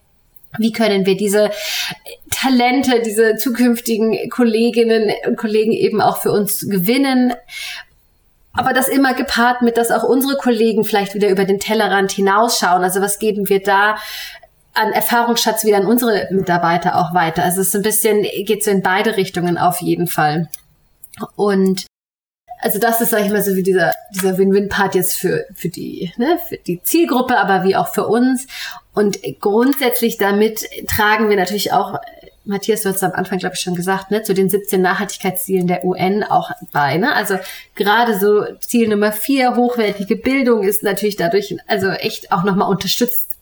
wie 0.58 0.72
können 0.72 1.06
wir 1.06 1.16
diese 1.16 1.50
Talente, 2.30 3.00
diese 3.00 3.36
zukünftigen 3.36 4.30
Kolleginnen 4.30 5.10
und 5.26 5.36
Kollegen 5.36 5.72
eben 5.72 6.00
auch 6.00 6.18
für 6.18 6.30
uns 6.30 6.68
gewinnen? 6.68 7.34
Aber 8.52 8.72
das 8.72 8.88
immer 8.88 9.14
gepaart 9.14 9.62
mit, 9.62 9.76
dass 9.76 9.90
auch 9.90 10.04
unsere 10.04 10.36
Kollegen 10.36 10.84
vielleicht 10.84 11.14
wieder 11.14 11.28
über 11.28 11.44
den 11.44 11.58
Tellerrand 11.58 12.12
hinausschauen. 12.12 12.84
Also 12.84 13.00
was 13.00 13.18
geben 13.18 13.48
wir 13.48 13.60
da 13.60 13.96
an 14.74 14.92
Erfahrungsschatz 14.92 15.64
wieder 15.64 15.78
an 15.78 15.86
unsere 15.86 16.28
Mitarbeiter 16.30 16.96
auch 16.96 17.14
weiter? 17.14 17.42
Also 17.42 17.60
es 17.60 17.68
ist 17.68 17.76
ein 17.76 17.82
bisschen, 17.82 18.22
geht 18.22 18.62
so 18.62 18.70
in 18.70 18.82
beide 18.82 19.16
Richtungen 19.16 19.58
auf 19.58 19.80
jeden 19.80 20.06
Fall. 20.06 20.48
Und 21.34 21.86
also 22.64 22.78
das 22.78 22.98
ist, 23.02 23.10
sag 23.10 23.22
ich 23.22 23.30
mal, 23.30 23.42
so 23.42 23.56
wie 23.56 23.62
dieser, 23.62 23.92
dieser 24.14 24.38
Win-Win-Part 24.38 24.94
jetzt 24.94 25.18
für, 25.18 25.44
für 25.54 25.68
die, 25.68 26.10
ne, 26.16 26.38
für 26.48 26.56
die 26.56 26.82
Zielgruppe, 26.82 27.36
aber 27.36 27.62
wie 27.62 27.76
auch 27.76 27.92
für 27.92 28.06
uns. 28.06 28.46
Und 28.94 29.18
grundsätzlich 29.40 30.16
damit 30.16 30.64
tragen 30.88 31.28
wir 31.28 31.36
natürlich 31.36 31.74
auch, 31.74 31.98
Matthias, 32.46 32.80
du 32.80 32.88
hast 32.88 33.04
am 33.04 33.12
Anfang, 33.12 33.36
glaube 33.36 33.54
ich, 33.54 33.60
schon 33.60 33.74
gesagt, 33.74 34.10
ne, 34.10 34.22
zu 34.22 34.32
den 34.32 34.48
17 34.48 34.80
Nachhaltigkeitszielen 34.80 35.66
der 35.66 35.84
UN 35.84 36.24
auch 36.24 36.52
bei. 36.72 36.96
Ne? 36.96 37.14
Also 37.14 37.36
gerade 37.74 38.18
so 38.18 38.44
Ziel 38.60 38.88
Nummer 38.88 39.12
vier, 39.12 39.56
hochwertige 39.56 40.16
Bildung, 40.16 40.62
ist 40.62 40.82
natürlich 40.82 41.16
dadurch 41.16 41.54
also 41.66 41.88
echt 41.88 42.32
auch 42.32 42.44
nochmal 42.44 42.70
unterstützt 42.70 43.34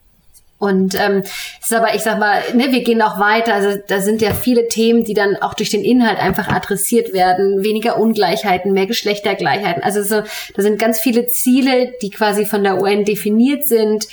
und 0.62 0.94
ähm, 0.94 1.24
ist 1.60 1.74
aber, 1.74 1.92
ich 1.96 2.02
sag 2.02 2.20
mal, 2.20 2.40
ne, 2.54 2.70
wir 2.70 2.84
gehen 2.84 3.02
auch 3.02 3.18
weiter. 3.18 3.52
Also 3.52 3.80
da 3.88 4.00
sind 4.00 4.22
ja 4.22 4.32
viele 4.32 4.68
Themen, 4.68 5.02
die 5.02 5.12
dann 5.12 5.34
auch 5.34 5.54
durch 5.54 5.70
den 5.70 5.82
Inhalt 5.82 6.20
einfach 6.20 6.46
adressiert 6.46 7.12
werden. 7.12 7.64
Weniger 7.64 7.98
Ungleichheiten, 7.98 8.72
mehr 8.72 8.86
Geschlechtergleichheiten. 8.86 9.82
Also 9.82 10.04
so, 10.04 10.22
da 10.54 10.62
sind 10.62 10.78
ganz 10.78 11.00
viele 11.00 11.26
Ziele, 11.26 11.94
die 12.00 12.10
quasi 12.10 12.46
von 12.46 12.62
der 12.62 12.80
UN 12.80 13.04
definiert 13.04 13.64
sind, 13.64 14.06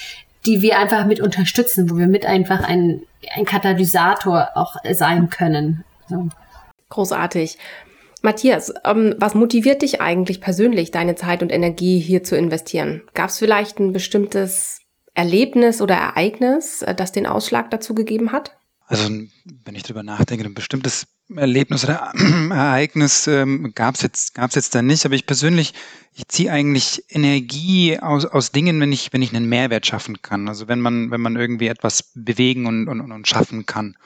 die 0.48 0.64
wir 0.64 0.80
einfach 0.80 1.06
mit 1.06 1.20
unterstützen, 1.20 1.92
wo 1.92 1.98
wir 1.98 2.08
mit 2.08 2.26
einfach 2.26 2.68
ein, 2.68 3.04
ein 3.36 3.46
Katalysator 3.46 4.50
auch 4.56 4.76
sein 4.92 5.30
können. 5.30 5.84
So. 6.08 6.30
Großartig. 6.90 7.60
Matthias, 8.24 8.74
ähm, 8.86 9.14
was 9.20 9.36
motiviert 9.36 9.84
dich 9.84 10.02
eigentlich 10.02 10.42
persönlich, 10.42 10.90
deine 10.90 11.14
Zeit 11.14 11.44
und 11.44 11.52
Energie 11.52 12.00
hier 12.00 12.24
zu 12.24 12.36
investieren? 12.36 13.04
Gab 13.14 13.30
es 13.30 13.38
vielleicht 13.38 13.80
ein 13.80 13.94
bestimmtes 13.94 14.79
Erlebnis 15.20 15.82
oder 15.82 15.96
Ereignis, 15.96 16.82
äh, 16.82 16.96
das 16.96 17.12
den 17.12 17.26
Ausschlag 17.26 17.70
dazu 17.72 17.94
gegeben 17.94 18.32
hat? 18.32 18.56
Also 18.88 19.04
wenn 19.10 19.76
ich 19.76 19.84
drüber 19.84 20.02
nachdenke, 20.02 20.46
ein 20.46 20.54
bestimmtes 20.54 21.08
Erlebnis 21.36 21.84
oder 21.84 22.12
Ereignis 22.50 23.28
ähm, 23.28 23.74
gab 23.76 23.96
es 23.96 24.02
jetzt 24.02 24.34
gab's 24.34 24.56
jetzt 24.56 24.74
da 24.74 24.82
nicht, 24.82 25.06
aber 25.06 25.16
ich 25.16 25.26
persönlich, 25.26 25.74
ich 26.16 26.28
ziehe 26.30 26.52
eigentlich 26.52 27.04
Energie 27.10 28.00
aus, 28.00 28.26
aus 28.26 28.52
Dingen, 28.52 28.80
wenn 28.80 28.94
ich 28.94 29.12
wenn 29.12 29.22
ich 29.22 29.36
einen 29.36 29.50
Mehrwert 29.50 29.86
schaffen 29.86 30.22
kann. 30.22 30.48
Also 30.48 30.70
wenn 30.70 30.80
man 30.80 31.12
wenn 31.12 31.22
man 31.22 31.36
irgendwie 31.36 31.68
etwas 31.68 32.12
bewegen 32.16 32.66
und, 32.66 32.88
und, 32.88 33.12
und 33.12 33.28
schaffen 33.28 33.66
kann. 33.66 33.98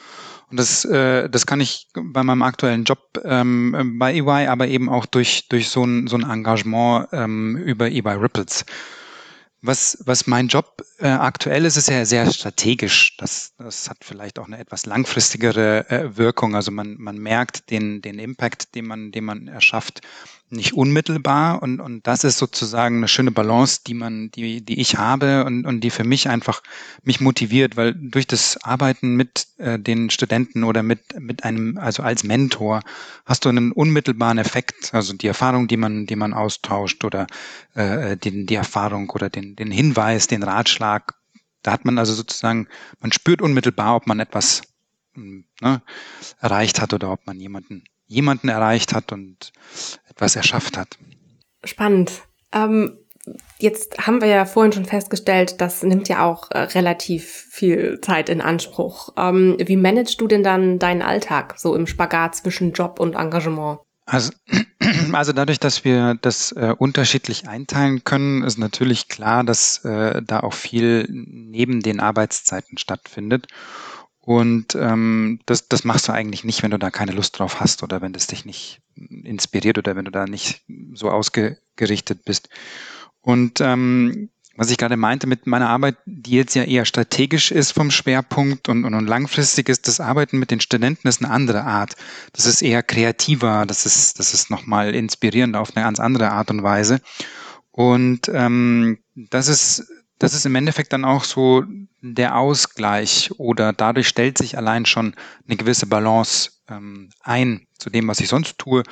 Und 0.49 0.59
das 0.59 0.83
äh, 0.83 1.29
das 1.29 1.45
kann 1.45 1.61
ich 1.61 1.87
bei 1.93 2.23
meinem 2.23 2.41
aktuellen 2.41 2.85
Job 2.85 3.21
ähm, 3.23 3.97
bei 3.99 4.15
EY, 4.15 4.47
aber 4.47 4.67
eben 4.67 4.89
auch 4.89 5.05
durch 5.05 5.47
durch 5.47 5.69
so 5.69 5.85
ein 5.85 6.07
so 6.07 6.17
ein 6.17 6.29
Engagement 6.29 7.07
ähm, 7.13 7.55
über 7.55 7.87
EY 7.89 8.17
Ripples. 8.19 8.65
Was, 9.65 9.97
was 10.05 10.27
mein 10.27 10.49
Job 10.49 10.83
äh, 10.99 11.07
aktuell 11.07 11.63
ist, 11.63 11.77
ist 11.77 11.87
ja 11.87 12.03
sehr 12.03 12.29
strategisch. 12.29 13.15
Das, 13.15 13.53
das 13.57 13.89
hat 13.89 13.99
vielleicht 14.01 14.37
auch 14.37 14.47
eine 14.47 14.59
etwas 14.59 14.85
langfristigere 14.85 15.89
äh, 15.89 16.17
Wirkung. 16.17 16.53
Also 16.53 16.69
man, 16.69 16.97
man 16.99 17.17
merkt 17.17 17.71
den, 17.71 18.01
den 18.01 18.19
Impact, 18.19 18.75
den 18.75 18.85
man, 18.85 19.13
den 19.13 19.23
man 19.23 19.47
erschafft, 19.47 20.01
nicht 20.53 20.73
unmittelbar 20.73 21.61
und, 21.61 21.79
und 21.79 22.07
das 22.07 22.23
ist 22.23 22.37
sozusagen 22.37 22.97
eine 22.97 23.07
schöne 23.07 23.31
Balance, 23.31 23.81
die 23.85 23.93
man, 23.93 24.31
die, 24.31 24.63
die 24.63 24.79
ich 24.79 24.97
habe 24.97 25.45
und, 25.45 25.65
und 25.65 25.81
die 25.81 25.89
für 25.89 26.03
mich 26.03 26.29
einfach 26.29 26.61
mich 27.03 27.19
motiviert, 27.19 27.75
weil 27.75 27.93
durch 27.93 28.27
das 28.27 28.57
Arbeiten 28.63 29.15
mit 29.15 29.47
äh, 29.57 29.77
den 29.79 30.09
Studenten 30.09 30.63
oder 30.63 30.83
mit, 30.83 31.19
mit 31.19 31.43
einem, 31.43 31.77
also 31.77 32.03
als 32.03 32.23
Mentor, 32.23 32.81
hast 33.25 33.45
du 33.45 33.49
einen 33.49 33.71
unmittelbaren 33.71 34.37
Effekt, 34.37 34.93
also 34.93 35.13
die 35.13 35.27
Erfahrung, 35.27 35.67
die 35.67 35.77
man, 35.77 36.05
die 36.05 36.15
man 36.15 36.33
austauscht 36.33 37.03
oder 37.03 37.27
äh, 37.73 38.15
den, 38.17 38.45
die 38.45 38.55
Erfahrung 38.55 39.09
oder 39.09 39.29
den, 39.29 39.55
den 39.55 39.71
Hinweis, 39.71 40.27
den 40.27 40.43
Ratschlag, 40.43 41.15
da 41.61 41.71
hat 41.71 41.85
man 41.85 41.97
also 41.97 42.13
sozusagen, 42.13 42.67
man 42.99 43.11
spürt 43.11 43.41
unmittelbar, 43.41 43.95
ob 43.95 44.07
man 44.07 44.19
etwas 44.19 44.61
hm, 45.15 45.45
ne, 45.61 45.81
erreicht 46.39 46.81
hat 46.81 46.93
oder 46.93 47.11
ob 47.11 47.25
man 47.25 47.39
jemanden 47.39 47.83
jemanden 48.13 48.49
erreicht 48.49 48.93
hat 48.93 49.11
und 49.11 49.51
etwas 50.15 50.35
erschafft 50.35 50.77
hat. 50.77 50.97
Spannend. 51.63 52.23
Ähm, 52.51 52.97
jetzt 53.59 53.97
haben 54.05 54.21
wir 54.21 54.27
ja 54.27 54.45
vorhin 54.45 54.73
schon 54.73 54.85
festgestellt, 54.85 55.61
das 55.61 55.83
nimmt 55.83 56.09
ja 56.09 56.25
auch 56.25 56.51
äh, 56.51 56.59
relativ 56.59 57.47
viel 57.49 57.99
Zeit 58.01 58.29
in 58.29 58.41
Anspruch. 58.41 59.09
Ähm, 59.17 59.55
wie 59.59 59.77
managst 59.77 60.19
du 60.19 60.27
denn 60.27 60.43
dann 60.43 60.79
deinen 60.79 61.01
Alltag 61.01 61.55
so 61.57 61.75
im 61.75 61.87
Spagat 61.87 62.35
zwischen 62.35 62.73
Job 62.73 62.99
und 62.99 63.15
Engagement? 63.15 63.79
Also, 64.05 64.33
also 65.13 65.31
dadurch, 65.31 65.59
dass 65.59 65.85
wir 65.85 66.15
das 66.21 66.51
äh, 66.51 66.75
unterschiedlich 66.77 67.47
einteilen 67.47 68.03
können, 68.03 68.43
ist 68.43 68.57
natürlich 68.57 69.07
klar, 69.07 69.43
dass 69.43 69.83
äh, 69.85 70.21
da 70.21 70.41
auch 70.41 70.53
viel 70.53 71.07
neben 71.09 71.81
den 71.81 71.99
Arbeitszeiten 72.01 72.77
stattfindet. 72.77 73.47
Und 74.25 74.75
ähm, 74.75 75.41
das, 75.45 75.67
das 75.67 75.83
machst 75.83 76.07
du 76.07 76.13
eigentlich 76.13 76.45
nicht, 76.45 76.63
wenn 76.63 76.71
du 76.71 76.79
da 76.79 76.91
keine 76.91 77.11
Lust 77.11 77.37
drauf 77.37 77.59
hast 77.59 77.83
oder 77.83 78.01
wenn 78.01 78.13
das 78.13 78.27
dich 78.27 78.45
nicht 78.45 78.79
inspiriert 78.95 79.77
oder 79.77 79.97
wenn 79.97 80.05
du 80.05 80.11
da 80.11 80.25
nicht 80.25 80.61
so 80.93 81.09
ausgerichtet 81.09 82.23
bist. 82.23 82.47
Und 83.19 83.59
ähm, 83.59 84.29
was 84.55 84.71
ich 84.71 84.77
gerade 84.77 84.95
meinte 84.95 85.27
mit 85.27 85.45
meiner 85.45 85.67
Arbeit, 85.67 85.97
die 86.05 86.35
jetzt 86.35 86.53
ja 86.55 86.63
eher 86.63 86.85
strategisch 86.85 87.51
ist 87.51 87.71
vom 87.71 87.91
Schwerpunkt 87.91 88.69
und, 88.69 88.85
und, 88.85 88.93
und 88.93 89.07
langfristig 89.07 89.67
ist, 89.67 89.89
das 89.89 89.99
Arbeiten 89.99 90.39
mit 90.39 90.51
den 90.51 90.61
Studenten 90.61 91.09
ist 91.09 91.21
eine 91.21 91.33
andere 91.33 91.63
Art. 91.63 91.95
Das 92.31 92.45
ist 92.45 92.61
eher 92.61 92.81
kreativer, 92.81 93.65
das 93.65 93.85
ist, 93.85 94.19
das 94.19 94.33
ist 94.33 94.49
nochmal 94.49 94.95
inspirierender 94.95 95.59
auf 95.59 95.75
eine 95.75 95.83
ganz 95.83 95.99
andere 95.99 96.31
Art 96.31 96.49
und 96.49 96.63
Weise. 96.63 97.01
Und 97.71 98.29
ähm, 98.31 98.99
das 99.15 99.49
ist 99.49 99.85
das 100.23 100.33
ist 100.33 100.45
im 100.45 100.55
Endeffekt 100.55 100.93
dann 100.93 101.03
auch 101.03 101.25
so 101.25 101.65
der 102.01 102.37
Ausgleich 102.37 103.31
oder 103.37 103.73
dadurch 103.73 104.07
stellt 104.07 104.37
sich 104.37 104.57
allein 104.57 104.85
schon 104.85 105.15
eine 105.45 105.57
gewisse 105.57 105.85
Balance 105.85 106.51
ähm, 106.69 107.09
ein 107.21 107.67
zu 107.77 107.89
dem, 107.89 108.07
was 108.07 108.21
ich 108.21 108.29
sonst 108.29 108.57
tue 108.57 108.83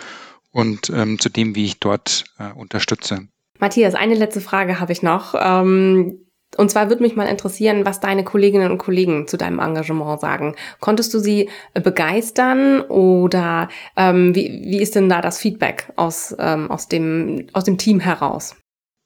und 0.52 0.90
ähm, 0.90 1.20
zu 1.20 1.30
dem, 1.30 1.56
wie 1.56 1.64
ich 1.64 1.80
dort 1.80 2.26
äh, 2.38 2.52
unterstütze. 2.52 3.30
Matthias, 3.60 3.96
eine 3.96 4.16
letzte 4.16 4.42
Frage 4.42 4.82
habe 4.82 4.92
ich 4.92 5.04
noch. 5.04 5.34
Ähm 5.40 6.26
und 6.58 6.70
zwar 6.70 6.90
würde 6.90 7.02
mich 7.02 7.16
mal 7.16 7.28
interessieren, 7.28 7.86
was 7.86 8.02
deine 8.02 8.26
Kolleginnen 8.26 8.70
und 8.70 8.78
Kollegen 8.78 9.26
zu 9.26 9.38
deinem 9.38 9.60
Engagement 9.60 10.20
sagen. 10.20 10.58
Konntest 10.82 11.14
du 11.14 11.20
sie 11.20 11.50
begeistern 11.74 12.82
oder 12.82 13.70
ähm, 13.96 14.36
wie, 14.36 14.62
wie 14.66 14.82
ist 14.82 14.96
denn 14.96 15.08
da 15.08 15.22
das 15.22 15.40
Feedback 15.40 15.94
aus, 15.96 16.36
ähm, 16.38 16.70
aus, 16.70 16.90
dem, 16.90 17.48
aus 17.54 17.64
dem 17.64 17.78
Team 17.78 18.02
heraus? 18.02 18.58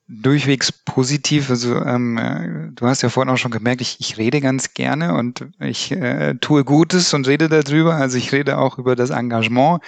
Durchwegs 0.07 0.71
positiv. 0.71 1.49
Also 1.49 1.83
ähm, 1.83 2.17
äh, 2.17 2.71
du 2.71 2.85
hast 2.85 3.01
ja 3.01 3.09
vorhin 3.09 3.33
auch 3.33 3.37
schon 3.37 3.51
gemerkt, 3.51 3.81
ich, 3.81 3.97
ich 3.99 4.17
rede 4.17 4.39
ganz 4.39 4.73
gerne 4.73 5.15
und 5.15 5.45
ich 5.59 5.91
äh, 5.91 6.35
tue 6.35 6.63
Gutes 6.63 7.13
und 7.13 7.27
rede 7.27 7.49
darüber. 7.49 7.95
Also 7.95 8.17
ich 8.17 8.31
rede 8.31 8.57
auch 8.57 8.77
über 8.77 8.95
das 8.95 9.09
Engagement 9.09 9.81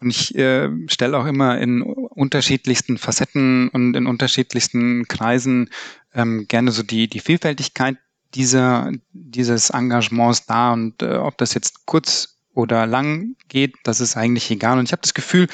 und 0.00 0.10
ich 0.10 0.34
äh, 0.36 0.70
stelle 0.88 1.18
auch 1.18 1.26
immer 1.26 1.58
in 1.58 1.82
unterschiedlichsten 1.82 2.96
Facetten 2.96 3.68
und 3.68 3.94
in 3.94 4.06
unterschiedlichsten 4.06 5.06
Kreisen 5.06 5.68
ähm, 6.14 6.46
gerne 6.48 6.72
so 6.72 6.82
die, 6.82 7.08
die 7.08 7.20
Vielfältigkeit 7.20 7.96
dieser, 8.34 8.90
dieses 9.12 9.70
Engagements 9.70 10.46
dar 10.46 10.72
und 10.72 11.02
äh, 11.02 11.16
ob 11.16 11.36
das 11.38 11.54
jetzt 11.54 11.86
kurz 11.86 12.38
oder 12.54 12.86
lang 12.86 13.36
geht, 13.48 13.76
das 13.84 14.00
ist 14.00 14.16
eigentlich 14.16 14.50
egal. 14.50 14.78
Und 14.78 14.86
ich 14.86 14.92
habe 14.92 15.02
das 15.02 15.14
Gefühl, 15.14 15.46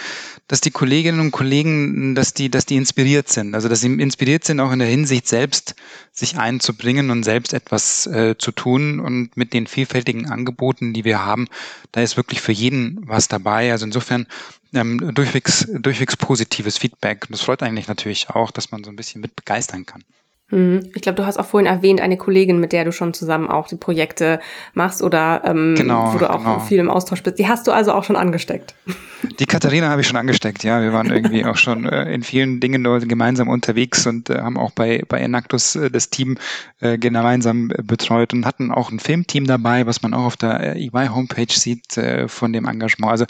dass 0.46 0.60
die 0.60 0.70
Kolleginnen 0.70 1.20
und 1.20 1.30
Kollegen, 1.30 2.14
dass 2.14 2.34
die, 2.34 2.50
dass 2.50 2.66
die 2.66 2.76
inspiriert 2.76 3.28
sind. 3.28 3.54
Also 3.54 3.68
dass 3.68 3.80
sie 3.80 3.92
inspiriert 3.92 4.44
sind, 4.44 4.60
auch 4.60 4.72
in 4.72 4.78
der 4.78 4.88
Hinsicht 4.88 5.26
selbst 5.26 5.74
sich 6.12 6.36
einzubringen 6.36 7.10
und 7.10 7.22
selbst 7.22 7.54
etwas 7.54 8.06
äh, 8.06 8.36
zu 8.36 8.52
tun. 8.52 9.00
Und 9.00 9.36
mit 9.36 9.54
den 9.54 9.66
vielfältigen 9.66 10.30
Angeboten, 10.30 10.92
die 10.92 11.04
wir 11.04 11.24
haben, 11.24 11.48
da 11.92 12.02
ist 12.02 12.16
wirklich 12.16 12.42
für 12.42 12.52
jeden 12.52 13.00
was 13.06 13.28
dabei. 13.28 13.72
Also 13.72 13.86
insofern 13.86 14.26
ähm, 14.74 15.14
durchwegs, 15.14 15.66
durchwegs 15.72 16.16
positives 16.16 16.76
Feedback. 16.76 17.24
Und 17.24 17.32
das 17.32 17.40
freut 17.40 17.62
eigentlich 17.62 17.88
natürlich 17.88 18.28
auch, 18.30 18.50
dass 18.50 18.70
man 18.70 18.84
so 18.84 18.90
ein 18.90 18.96
bisschen 18.96 19.22
mit 19.22 19.34
begeistern 19.36 19.86
kann. 19.86 20.04
Mhm. 20.50 20.90
Ich 20.94 21.02
glaube, 21.02 21.16
du 21.16 21.26
hast 21.26 21.38
auch 21.38 21.46
vorhin 21.46 21.66
erwähnt, 21.66 22.00
eine 22.00 22.18
Kollegin, 22.18 22.60
mit 22.60 22.72
der 22.72 22.84
du 22.84 22.92
schon 22.92 23.14
zusammen 23.14 23.48
auch 23.48 23.66
die 23.66 23.76
Projekte 23.76 24.40
machst 24.74 25.02
oder 25.02 25.42
ähm, 25.44 25.74
genau, 25.74 26.12
wo 26.12 26.18
du 26.18 26.28
auch 26.28 26.38
genau. 26.38 26.60
viel 26.60 26.78
im 26.78 26.90
Austausch 26.90 27.22
bist. 27.22 27.38
Die 27.38 27.48
hast 27.48 27.66
du 27.66 27.72
also 27.72 27.92
auch 27.92 28.04
schon 28.04 28.16
angesteckt. 28.16 28.74
Die 29.38 29.46
Katharina 29.46 29.88
habe 29.88 30.02
ich 30.02 30.06
schon 30.06 30.18
angesteckt, 30.18 30.64
ja. 30.64 30.82
Wir 30.82 30.92
waren 30.92 31.10
irgendwie 31.10 31.46
auch 31.46 31.56
schon 31.56 31.86
äh, 31.86 32.12
in 32.12 32.22
vielen 32.22 32.60
Dingen 32.60 32.84
gemeinsam 33.08 33.48
unterwegs 33.48 34.06
und 34.06 34.28
äh, 34.28 34.38
haben 34.38 34.58
auch 34.58 34.72
bei, 34.72 35.02
bei 35.08 35.18
Enactus 35.18 35.76
äh, 35.76 35.90
das 35.90 36.10
Team 36.10 36.36
äh, 36.80 36.98
gemeinsam 36.98 37.68
betreut 37.82 38.34
und 38.34 38.44
hatten 38.44 38.70
auch 38.70 38.90
ein 38.90 39.00
Filmteam 39.00 39.46
dabei, 39.46 39.86
was 39.86 40.02
man 40.02 40.12
auch 40.12 40.24
auf 40.24 40.36
der 40.36 40.76
EY-Homepage 40.76 41.52
sieht 41.52 41.96
äh, 41.96 42.28
von 42.28 42.52
dem 42.52 42.66
Engagement. 42.66 43.12
Also 43.12 43.24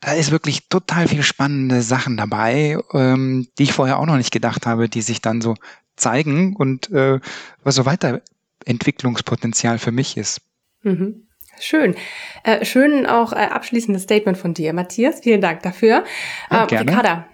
da 0.00 0.12
ist 0.12 0.30
wirklich 0.30 0.68
total 0.68 1.08
viel 1.08 1.22
spannende 1.22 1.80
Sachen 1.80 2.18
dabei, 2.18 2.78
ähm, 2.92 3.48
die 3.58 3.62
ich 3.62 3.72
vorher 3.72 3.98
auch 3.98 4.06
noch 4.06 4.18
nicht 4.18 4.32
gedacht 4.32 4.66
habe, 4.66 4.90
die 4.90 5.00
sich 5.00 5.22
dann 5.22 5.40
so 5.40 5.54
zeigen 5.98 6.56
und 6.56 6.90
äh, 6.90 7.20
was 7.62 7.74
so 7.74 7.84
Weiterentwicklungspotenzial 7.86 9.78
für 9.78 9.92
mich 9.92 10.16
ist. 10.16 10.40
Mhm. 10.82 11.27
Schön. 11.60 11.94
Äh, 12.44 12.64
schön 12.64 13.06
auch 13.06 13.32
äh, 13.32 13.36
abschließendes 13.36 14.04
Statement 14.04 14.38
von 14.38 14.54
dir, 14.54 14.72
Matthias. 14.72 15.20
Vielen 15.20 15.40
Dank 15.40 15.62
dafür. 15.62 16.04
Ja, 16.50 16.64
äh, 16.64 16.76
Ricarda, 16.76 17.26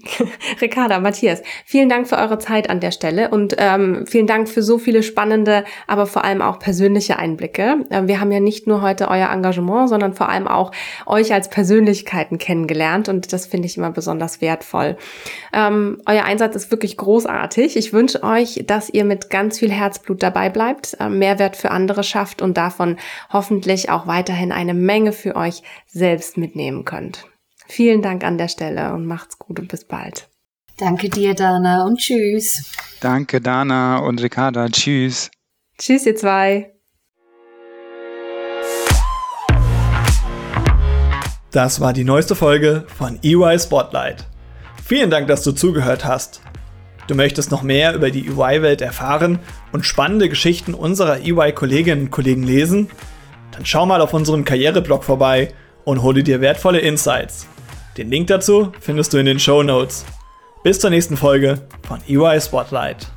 Ricarda, 0.60 1.00
Matthias, 1.00 1.42
vielen 1.64 1.88
Dank 1.88 2.08
für 2.08 2.16
eure 2.16 2.38
Zeit 2.38 2.70
an 2.70 2.80
der 2.80 2.92
Stelle 2.92 3.30
und 3.30 3.56
ähm, 3.58 4.06
vielen 4.06 4.26
Dank 4.26 4.48
für 4.48 4.62
so 4.62 4.78
viele 4.78 5.02
spannende, 5.02 5.64
aber 5.86 6.06
vor 6.06 6.24
allem 6.24 6.40
auch 6.40 6.58
persönliche 6.58 7.18
Einblicke. 7.18 7.84
Äh, 7.90 8.06
wir 8.06 8.20
haben 8.20 8.30
ja 8.30 8.40
nicht 8.40 8.66
nur 8.66 8.80
heute 8.80 9.08
euer 9.08 9.30
Engagement, 9.30 9.88
sondern 9.88 10.14
vor 10.14 10.28
allem 10.28 10.46
auch 10.46 10.70
euch 11.06 11.32
als 11.32 11.50
Persönlichkeiten 11.50 12.38
kennengelernt 12.38 13.08
und 13.08 13.32
das 13.32 13.46
finde 13.46 13.66
ich 13.66 13.76
immer 13.76 13.90
besonders 13.90 14.40
wertvoll. 14.40 14.96
Ähm, 15.52 16.00
euer 16.06 16.24
Einsatz 16.24 16.54
ist 16.56 16.70
wirklich 16.70 16.96
großartig. 16.96 17.76
Ich 17.76 17.92
wünsche 17.92 18.22
euch, 18.22 18.64
dass 18.66 18.88
ihr 18.88 19.04
mit 19.04 19.30
ganz 19.30 19.58
viel 19.58 19.72
Herzblut 19.72 20.22
dabei 20.22 20.48
bleibt, 20.48 20.96
äh, 21.00 21.08
Mehrwert 21.08 21.56
für 21.56 21.70
andere 21.70 22.04
schafft 22.04 22.40
und 22.40 22.56
davon 22.56 22.96
hoffentlich 23.32 23.63
hoffentlich 23.64 23.88
auch 23.88 24.06
weiterhin 24.06 24.52
eine 24.52 24.74
Menge 24.74 25.12
für 25.12 25.36
euch 25.36 25.62
selbst 25.86 26.36
mitnehmen 26.36 26.84
könnt. 26.84 27.24
Vielen 27.66 28.02
Dank 28.02 28.22
an 28.22 28.36
der 28.36 28.48
Stelle 28.48 28.92
und 28.92 29.06
macht's 29.06 29.38
gut 29.38 29.58
und 29.58 29.68
bis 29.68 29.86
bald. 29.86 30.28
Danke 30.76 31.08
dir, 31.08 31.34
Dana, 31.34 31.86
und 31.86 31.98
tschüss. 31.98 32.72
Danke, 33.00 33.40
Dana 33.40 33.98
und 34.00 34.22
Ricarda. 34.22 34.68
Tschüss. 34.68 35.30
Tschüss, 35.78 36.04
ihr 36.04 36.14
zwei. 36.14 36.74
Das 41.50 41.80
war 41.80 41.94
die 41.94 42.04
neueste 42.04 42.34
Folge 42.34 42.84
von 42.98 43.18
EY 43.22 43.58
Spotlight. 43.58 44.26
Vielen 44.84 45.08
Dank, 45.08 45.28
dass 45.28 45.42
du 45.42 45.52
zugehört 45.52 46.04
hast. 46.04 46.42
Du 47.06 47.14
möchtest 47.14 47.50
noch 47.50 47.62
mehr 47.62 47.94
über 47.94 48.10
die 48.10 48.26
EY-Welt 48.26 48.82
erfahren 48.82 49.38
und 49.72 49.86
spannende 49.86 50.28
Geschichten 50.28 50.74
unserer 50.74 51.20
EY-Kolleginnen 51.20 52.06
und 52.06 52.10
Kollegen 52.10 52.42
lesen? 52.42 52.90
Dann 53.54 53.64
schau 53.64 53.86
mal 53.86 54.00
auf 54.00 54.12
unserem 54.12 54.44
Karriereblog 54.44 55.04
vorbei 55.04 55.54
und 55.84 56.02
hole 56.02 56.22
dir 56.22 56.40
wertvolle 56.40 56.80
Insights. 56.80 57.46
Den 57.96 58.10
Link 58.10 58.26
dazu 58.26 58.72
findest 58.80 59.12
du 59.12 59.18
in 59.18 59.26
den 59.26 59.38
Show 59.38 59.62
Notes. 59.62 60.04
Bis 60.64 60.80
zur 60.80 60.90
nächsten 60.90 61.16
Folge 61.16 61.60
von 61.86 62.00
EY 62.08 62.40
Spotlight. 62.40 63.13